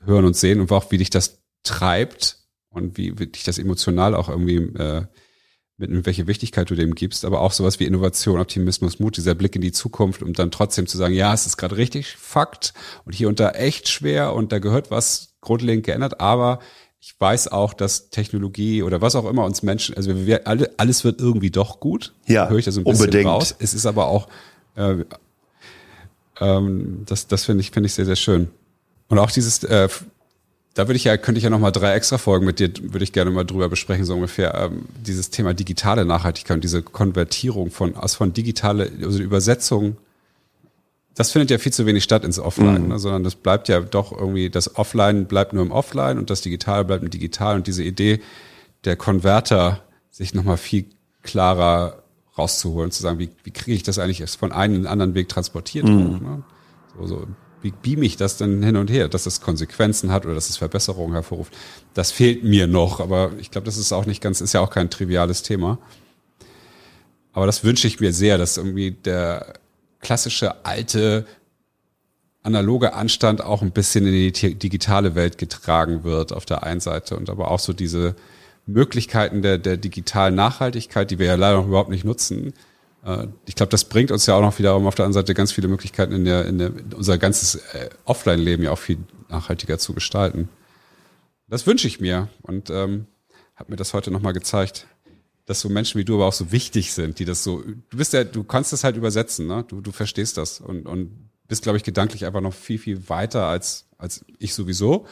[0.04, 0.60] hören und sehen.
[0.60, 5.04] Und auch wie dich das treibt und wie, wie dich das emotional auch irgendwie äh,
[5.78, 9.56] mit welche Wichtigkeit du dem gibst, aber auch sowas wie Innovation, Optimismus, Mut, dieser Blick
[9.56, 12.74] in die Zukunft, um dann trotzdem zu sagen, ja, es ist gerade richtig Fakt
[13.06, 16.60] und hier und da echt schwer und da gehört was grundlegend geändert, aber
[17.00, 21.04] ich weiß auch, dass Technologie oder was auch immer uns Menschen, also wir alle, alles
[21.04, 22.14] wird irgendwie doch gut.
[22.26, 23.30] Ja, höre ich da so ein bisschen unbedingt.
[23.30, 23.56] raus.
[23.60, 24.28] Es ist aber auch,
[24.76, 25.06] äh,
[26.42, 28.50] ähm, das, das finde ich, finde ich sehr, sehr schön.
[29.10, 29.88] Und auch dieses, äh,
[30.78, 33.04] da würde ich ja, könnte ich ja noch mal drei extra Folgen mit dir, würde
[33.04, 37.72] ich gerne mal drüber besprechen, so ungefähr, ähm, dieses Thema digitale Nachhaltigkeit und diese Konvertierung
[37.72, 39.98] von, aus von digitale, also Übersetzung,
[41.16, 42.88] das findet ja viel zu wenig statt ins Offline, mhm.
[42.90, 46.42] ne, sondern das bleibt ja doch irgendwie, das Offline bleibt nur im Offline und das
[46.42, 48.20] Digitale bleibt im Digital und diese Idee
[48.86, 50.86] der Konverter sich noch mal viel
[51.24, 52.04] klarer
[52.38, 55.28] rauszuholen, zu sagen, wie, wie kriege ich das eigentlich von einem in den anderen Weg
[55.28, 55.86] transportiert?
[55.86, 56.20] Mhm.
[56.22, 56.44] Ne?
[57.00, 57.28] So, so
[57.68, 60.56] wie beam ich das denn hin und her, dass es Konsequenzen hat oder dass es
[60.56, 61.54] Verbesserungen hervorruft.
[61.94, 64.70] Das fehlt mir noch, aber ich glaube, das ist auch nicht ganz, ist ja auch
[64.70, 65.78] kein triviales Thema.
[67.34, 69.56] Aber das wünsche ich mir sehr, dass irgendwie der
[70.00, 71.26] klassische alte
[72.42, 77.18] analoge Anstand auch ein bisschen in die digitale Welt getragen wird auf der einen Seite
[77.18, 78.16] und aber auch so diese
[78.66, 82.54] Möglichkeiten der, der digitalen Nachhaltigkeit, die wir ja leider noch überhaupt nicht nutzen,
[83.46, 85.68] ich glaube, das bringt uns ja auch noch wiederum auf der anderen Seite ganz viele
[85.68, 88.98] Möglichkeiten, in, der, in, der, in unser ganzes äh, Offline-Leben ja auch viel
[89.30, 90.50] nachhaltiger zu gestalten.
[91.48, 93.06] Das wünsche ich mir und ähm,
[93.56, 94.88] habe mir das heute nochmal gezeigt,
[95.46, 98.12] dass so Menschen wie du aber auch so wichtig sind, die das so, du bist
[98.12, 99.64] ja, du kannst das halt übersetzen, ne?
[99.66, 103.46] Du, du verstehst das und, und bist, glaube ich, gedanklich einfach noch viel, viel weiter
[103.46, 105.06] als, als ich sowieso.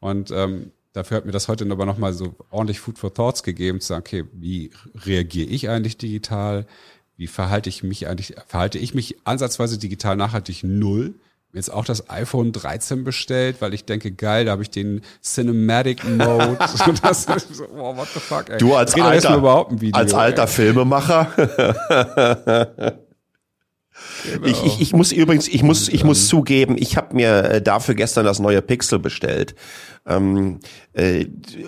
[0.00, 3.80] Und ähm, dafür hat mir das heute aber nochmal so ordentlich Food for Thoughts gegeben,
[3.80, 6.66] zu sagen, okay, wie reagiere ich eigentlich digital?
[7.16, 11.14] Wie verhalte ich mich eigentlich, verhalte ich mich ansatzweise digital nachhaltig null.
[11.52, 16.02] Jetzt auch das iPhone 13 bestellt, weil ich denke, geil, da habe ich den Cinematic
[16.02, 16.56] Mode.
[17.02, 18.58] das ist so, oh, what the fuck, ey.
[18.58, 21.28] Du als alter, als alter Filmemacher.
[24.24, 24.46] Genau.
[24.46, 27.94] Ich, ich, ich muss übrigens, ich muss, ich muss zugeben, ich habe mir äh, dafür
[27.94, 29.54] gestern das neue Pixel bestellt.
[30.06, 30.60] Ähm,
[30.92, 31.26] äh,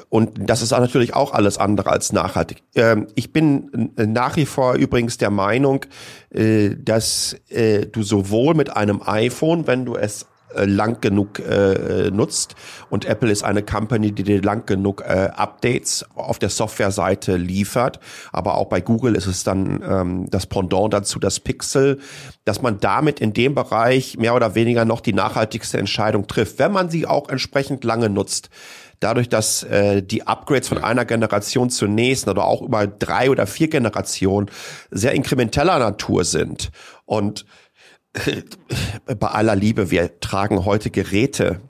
[0.08, 2.62] und das ist natürlich auch alles andere als nachhaltig.
[2.74, 5.86] Ähm, ich bin äh, nach wie vor übrigens der Meinung,
[6.30, 12.54] äh, dass äh, du sowohl mit einem iPhone, wenn du es lang genug äh, nutzt.
[12.90, 18.00] Und Apple ist eine Company, die dir lang genug äh, Updates auf der Softwareseite liefert.
[18.32, 21.98] Aber auch bei Google ist es dann ähm, das Pendant dazu, das Pixel,
[22.44, 26.72] dass man damit in dem Bereich mehr oder weniger noch die nachhaltigste Entscheidung trifft, wenn
[26.72, 28.50] man sie auch entsprechend lange nutzt
[29.00, 33.46] dadurch, dass äh, die Upgrades von einer Generation zur nächsten oder auch über drei oder
[33.46, 34.50] vier Generationen
[34.90, 36.70] sehr inkrementeller Natur sind.
[37.04, 37.44] Und
[39.18, 41.60] bei aller Liebe, wir tragen heute Geräte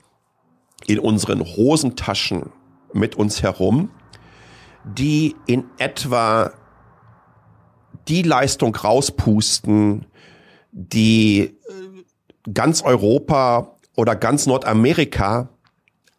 [0.85, 2.51] in unseren Hosentaschen
[2.93, 3.91] mit uns herum,
[4.83, 6.51] die in etwa
[8.07, 10.05] die Leistung rauspusten,
[10.71, 11.53] die äh,
[12.53, 15.49] ganz Europa oder ganz Nordamerika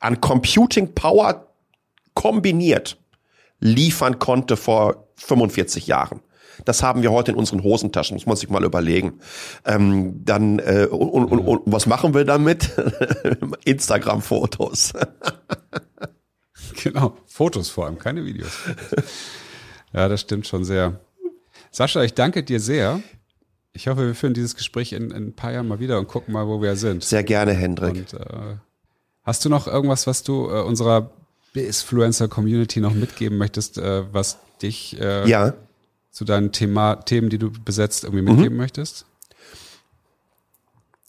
[0.00, 1.46] an Computing Power
[2.14, 2.98] kombiniert
[3.60, 6.20] liefern konnte vor 45 Jahren.
[6.64, 9.20] Das haben wir heute in unseren Hosentaschen, muss man sich mal überlegen.
[9.64, 12.70] Ähm, dann äh, und, und, und, was machen wir damit?
[13.64, 14.92] Instagram-Fotos.
[16.82, 18.52] genau, Fotos vor allem, keine Videos.
[19.92, 21.00] Ja, das stimmt schon sehr.
[21.70, 23.00] Sascha, ich danke dir sehr.
[23.72, 26.32] Ich hoffe, wir führen dieses Gespräch in, in ein paar Jahren mal wieder und gucken
[26.34, 27.04] mal, wo wir sind.
[27.04, 27.90] Sehr gerne, Hendrik.
[27.90, 28.56] Und, äh,
[29.22, 31.10] hast du noch irgendwas, was du äh, unserer
[31.54, 35.54] Influencer-Community noch mitgeben möchtest, äh, was dich äh, ja
[36.10, 38.58] zu deinen Thema, Themen, die du besetzt, irgendwie mitgeben mhm.
[38.58, 39.06] möchtest?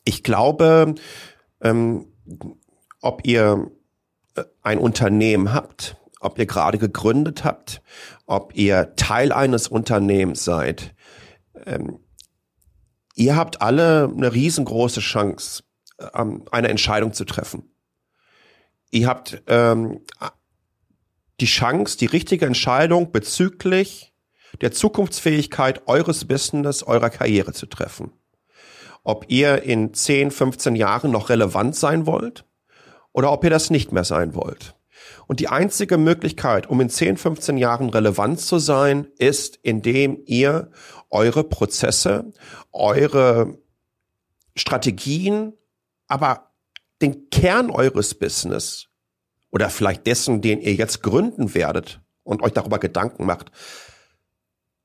[0.03, 0.95] Ich glaube,
[1.61, 2.07] ähm,
[3.01, 3.71] ob ihr
[4.35, 7.81] äh, ein Unternehmen habt, ob ihr gerade gegründet habt,
[8.25, 10.93] ob ihr Teil eines Unternehmens seid,
[11.65, 11.99] ähm,
[13.15, 15.63] ihr habt alle eine riesengroße Chance,
[16.13, 17.71] ähm, eine Entscheidung zu treffen.
[18.91, 20.01] Ihr habt ähm,
[21.39, 24.08] die Chance, die richtige Entscheidung bezüglich
[24.61, 28.11] der Zukunftsfähigkeit eures Business, eurer Karriere zu treffen.
[29.03, 32.45] Ob ihr in 10, 15 Jahren noch relevant sein wollt
[33.13, 34.75] oder ob ihr das nicht mehr sein wollt.
[35.27, 40.71] Und die einzige Möglichkeit, um in 10, 15 Jahren relevant zu sein, ist, indem ihr
[41.09, 42.33] eure Prozesse,
[42.71, 43.57] eure
[44.55, 45.53] Strategien,
[46.07, 46.51] aber
[47.01, 48.87] den Kern eures Business
[49.51, 53.51] oder vielleicht dessen, den ihr jetzt gründen werdet und euch darüber Gedanken macht,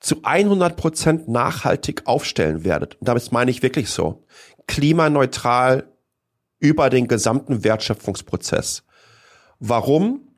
[0.04, 2.96] zu 100 Prozent nachhaltig aufstellen werdet.
[2.96, 4.22] Und damit meine ich wirklich so.
[4.66, 5.88] Klimaneutral
[6.58, 8.84] über den gesamten Wertschöpfungsprozess.
[9.60, 10.28] Warum?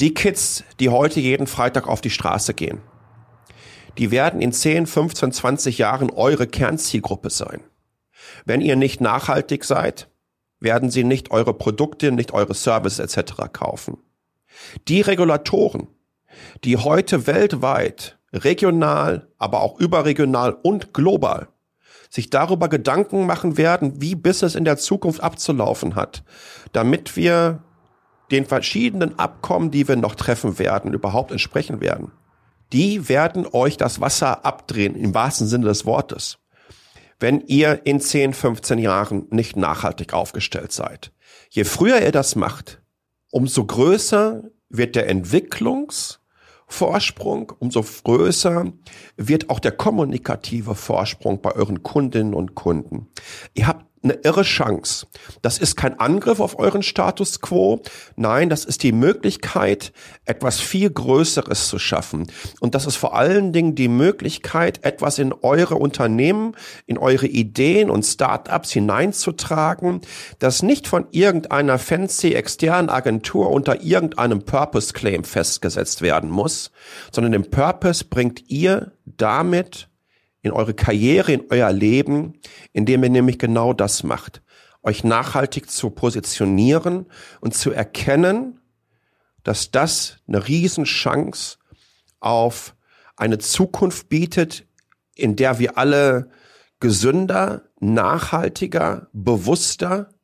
[0.00, 2.80] Die Kids, die heute jeden Freitag auf die Straße gehen,
[3.98, 7.60] die werden in 10, 15, 20 Jahren eure Kernzielgruppe sein.
[8.46, 10.08] Wenn ihr nicht nachhaltig seid,
[10.60, 13.34] werden sie nicht eure Produkte, nicht eure Services etc.
[13.52, 13.98] kaufen.
[14.88, 15.88] Die Regulatoren,
[16.64, 21.48] die heute weltweit, regional, aber auch überregional und global
[22.10, 26.24] sich darüber Gedanken machen werden, wie Business in der Zukunft abzulaufen hat,
[26.72, 27.62] damit wir
[28.32, 32.12] den verschiedenen Abkommen, die wir noch treffen werden, überhaupt entsprechen werden.
[32.72, 36.38] Die werden euch das Wasser abdrehen, im wahrsten Sinne des Wortes,
[37.18, 41.12] wenn ihr in 10, 15 Jahren nicht nachhaltig aufgestellt seid.
[41.48, 42.80] Je früher ihr das macht,
[43.30, 45.08] umso größer wird der
[46.70, 48.72] Entwicklungsvorsprung, umso größer
[49.16, 53.08] wird auch der kommunikative Vorsprung bei euren Kundinnen und Kunden.
[53.54, 55.06] Ihr habt eine irre Chance.
[55.42, 57.82] Das ist kein Angriff auf euren Status quo.
[58.16, 59.92] Nein, das ist die Möglichkeit,
[60.24, 62.26] etwas viel Größeres zu schaffen.
[62.60, 67.90] Und das ist vor allen Dingen die Möglichkeit, etwas in eure Unternehmen, in eure Ideen
[67.90, 70.00] und Startups hineinzutragen,
[70.38, 76.70] das nicht von irgendeiner fancy externen Agentur unter irgendeinem Purpose Claim festgesetzt werden muss,
[77.12, 79.89] sondern den Purpose bringt ihr damit
[80.42, 82.40] in eure Karriere, in euer Leben,
[82.72, 84.42] indem ihr nämlich genau das macht.
[84.82, 87.06] Euch nachhaltig zu positionieren
[87.40, 88.60] und zu erkennen,
[89.42, 91.58] dass das eine Riesenchance
[92.20, 92.74] auf
[93.16, 94.66] eine Zukunft bietet,
[95.14, 96.30] in der wir alle
[96.80, 100.14] gesünder, nachhaltiger, bewusster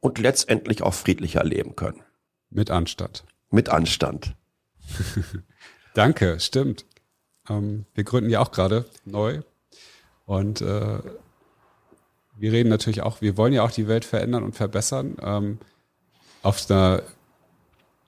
[0.00, 2.02] und letztendlich auch friedlicher leben können.
[2.50, 3.24] Mit Anstand.
[3.50, 4.36] Mit Anstand.
[5.94, 6.84] Danke, stimmt.
[7.48, 9.40] Ähm, wir gründen ja auch gerade neu.
[10.26, 10.98] Und äh,
[12.38, 15.16] wir reden natürlich auch, wir wollen ja auch die Welt verändern und verbessern.
[15.22, 15.58] Ähm,
[16.42, 17.02] auf einer,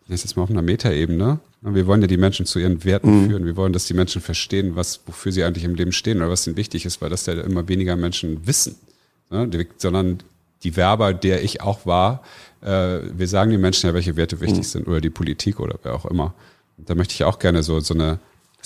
[0.09, 1.41] ist mal auf einer Metaebene.
[1.61, 3.29] Wir wollen ja die Menschen zu ihren Werten mhm.
[3.29, 3.45] führen.
[3.45, 6.47] Wir wollen, dass die Menschen verstehen, was, wofür sie eigentlich im Leben stehen oder was
[6.47, 8.77] ihnen wichtig ist, weil das ja immer weniger Menschen wissen.
[9.31, 9.67] Ne?
[9.77, 10.23] Sondern
[10.63, 12.23] die Werber, der ich auch war,
[12.61, 14.63] äh, wir sagen den Menschen ja, welche Werte wichtig mhm.
[14.63, 16.35] sind oder die Politik oder wer auch immer.
[16.77, 18.19] Und da möchte ich auch gerne so, so eine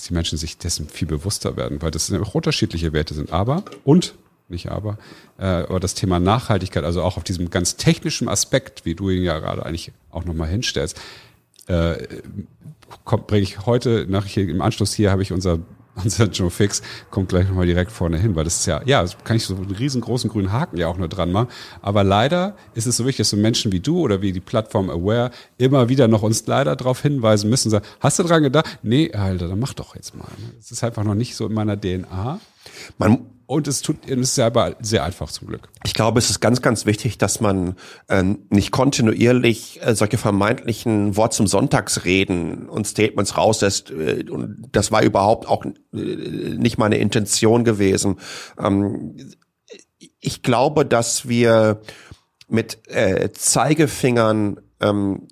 [0.03, 3.33] dass die Menschen sich dessen viel bewusster werden, weil das auch unterschiedliche Werte sind.
[3.33, 4.15] Aber und
[4.49, 4.99] nicht aber,
[5.39, 9.23] äh, aber das Thema Nachhaltigkeit, also auch auf diesem ganz technischen Aspekt, wie du ihn
[9.23, 11.01] ja gerade eigentlich auch nochmal hinstellst,
[11.69, 12.09] äh,
[13.05, 15.61] bringe ich heute nach hier im Anschluss hier habe ich unser
[15.95, 19.17] unser Joe Fix kommt gleich nochmal direkt vorne hin, weil das ist ja, ja, das
[19.25, 21.49] kann ich so einen riesengroßen grünen Haken ja auch nur dran machen.
[21.81, 24.91] Aber leider ist es so wichtig, dass so Menschen wie du oder wie die Plattform
[24.91, 28.79] Aware immer wieder noch uns leider darauf hinweisen müssen, sagen, hast du dran gedacht?
[28.83, 30.29] Nee, Alter, dann mach doch jetzt mal.
[30.57, 32.41] Das ist einfach noch nicht so in meiner DNA.
[32.99, 35.69] Man und es tut, es ist aber sehr einfach zum Glück.
[35.85, 37.77] Ich glaube, es ist ganz, ganz wichtig, dass man
[38.09, 43.91] äh, nicht kontinuierlich äh, solche vermeintlichen Wort zum Sonntagsreden und Statements rauslässt.
[43.91, 48.19] Äh, und das war überhaupt auch äh, nicht meine Intention gewesen.
[48.59, 49.17] Ähm,
[50.21, 51.81] ich glaube, dass wir
[52.49, 55.29] mit äh, Zeigefingern ähm,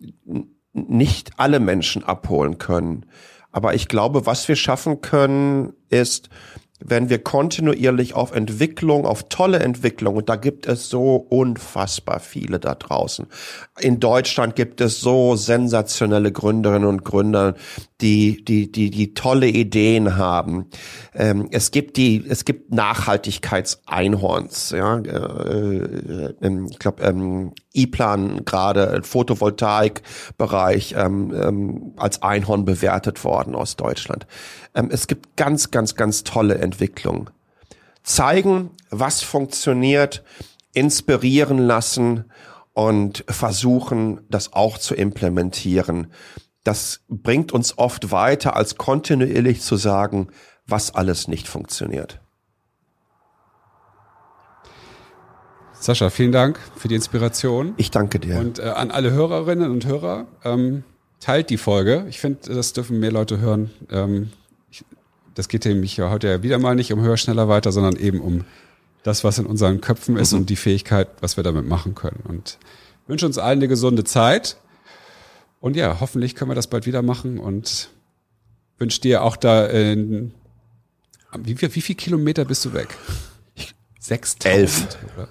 [0.73, 3.07] nicht alle Menschen abholen können.
[3.53, 6.29] Aber ich glaube, was wir schaffen können, ist,
[6.85, 12.59] wenn wir kontinuierlich auf Entwicklung, auf tolle Entwicklung, und da gibt es so unfassbar viele
[12.59, 13.27] da draußen.
[13.79, 17.55] In Deutschland gibt es so sensationelle Gründerinnen und Gründer,
[18.01, 20.67] die, die, die, die tolle Ideen haben.
[21.15, 25.77] Ähm, es gibt die, es gibt Nachhaltigkeitseinhorns, ja, äh,
[26.41, 34.27] äh, ich glaube, ähm, E-Plan gerade Photovoltaik-Bereich ähm, ähm, als Einhorn bewertet worden aus Deutschland.
[34.75, 37.31] Ähm, es gibt ganz, ganz, ganz tolle Entwicklungen.
[38.03, 40.25] Zeigen, was funktioniert,
[40.73, 42.25] inspirieren lassen
[42.73, 46.09] und versuchen, das auch zu implementieren.
[46.65, 50.29] Das bringt uns oft weiter, als kontinuierlich zu sagen,
[50.67, 52.21] was alles nicht funktioniert.
[55.73, 57.73] Sascha, vielen Dank für die Inspiration.
[57.79, 58.39] Ich danke dir.
[58.39, 60.85] Und äh, an alle Hörerinnen und Hörer, ähm,
[61.21, 62.05] teilt die Folge.
[62.09, 63.71] Ich finde, das dürfen mehr Leute hören.
[63.91, 64.31] Ähm,
[65.35, 68.21] das geht nämlich ja heute ja wieder mal nicht um höher, schneller, weiter, sondern eben
[68.21, 68.45] um
[69.03, 70.41] das, was in unseren Köpfen ist mhm.
[70.41, 72.23] und die Fähigkeit, was wir damit machen können.
[72.29, 72.59] Und
[73.07, 74.57] wünsche uns allen eine gesunde Zeit.
[75.61, 77.91] Und ja, hoffentlich können wir das bald wieder machen und
[78.79, 80.33] wünsche dir auch da in,
[81.39, 82.97] wie, wie, wie viel Kilometer bist du weg?
[84.03, 84.47] 6.000?
[84.47, 84.99] Elf.
[85.17, 85.29] Oder?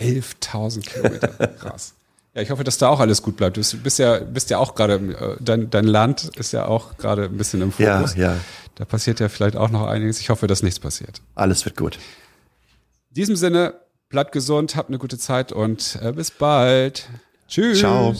[0.00, 1.28] 11.000 Kilometer.
[1.60, 1.94] Krass.
[2.34, 3.56] Ja, ich hoffe, dass da auch alles gut bleibt.
[3.56, 7.24] Du bist ja, bist ja auch gerade, äh, dein, dein Land ist ja auch gerade
[7.24, 8.14] ein bisschen im Fokus.
[8.14, 8.36] Ja, ja.
[8.76, 10.20] Da passiert ja vielleicht auch noch einiges.
[10.20, 11.20] Ich hoffe, dass nichts passiert.
[11.34, 11.96] Alles wird gut.
[13.10, 13.74] In diesem Sinne,
[14.08, 17.08] bleibt gesund, habt eine gute Zeit und äh, bis bald.
[17.48, 17.80] Tschüss.
[17.80, 18.14] Ciao.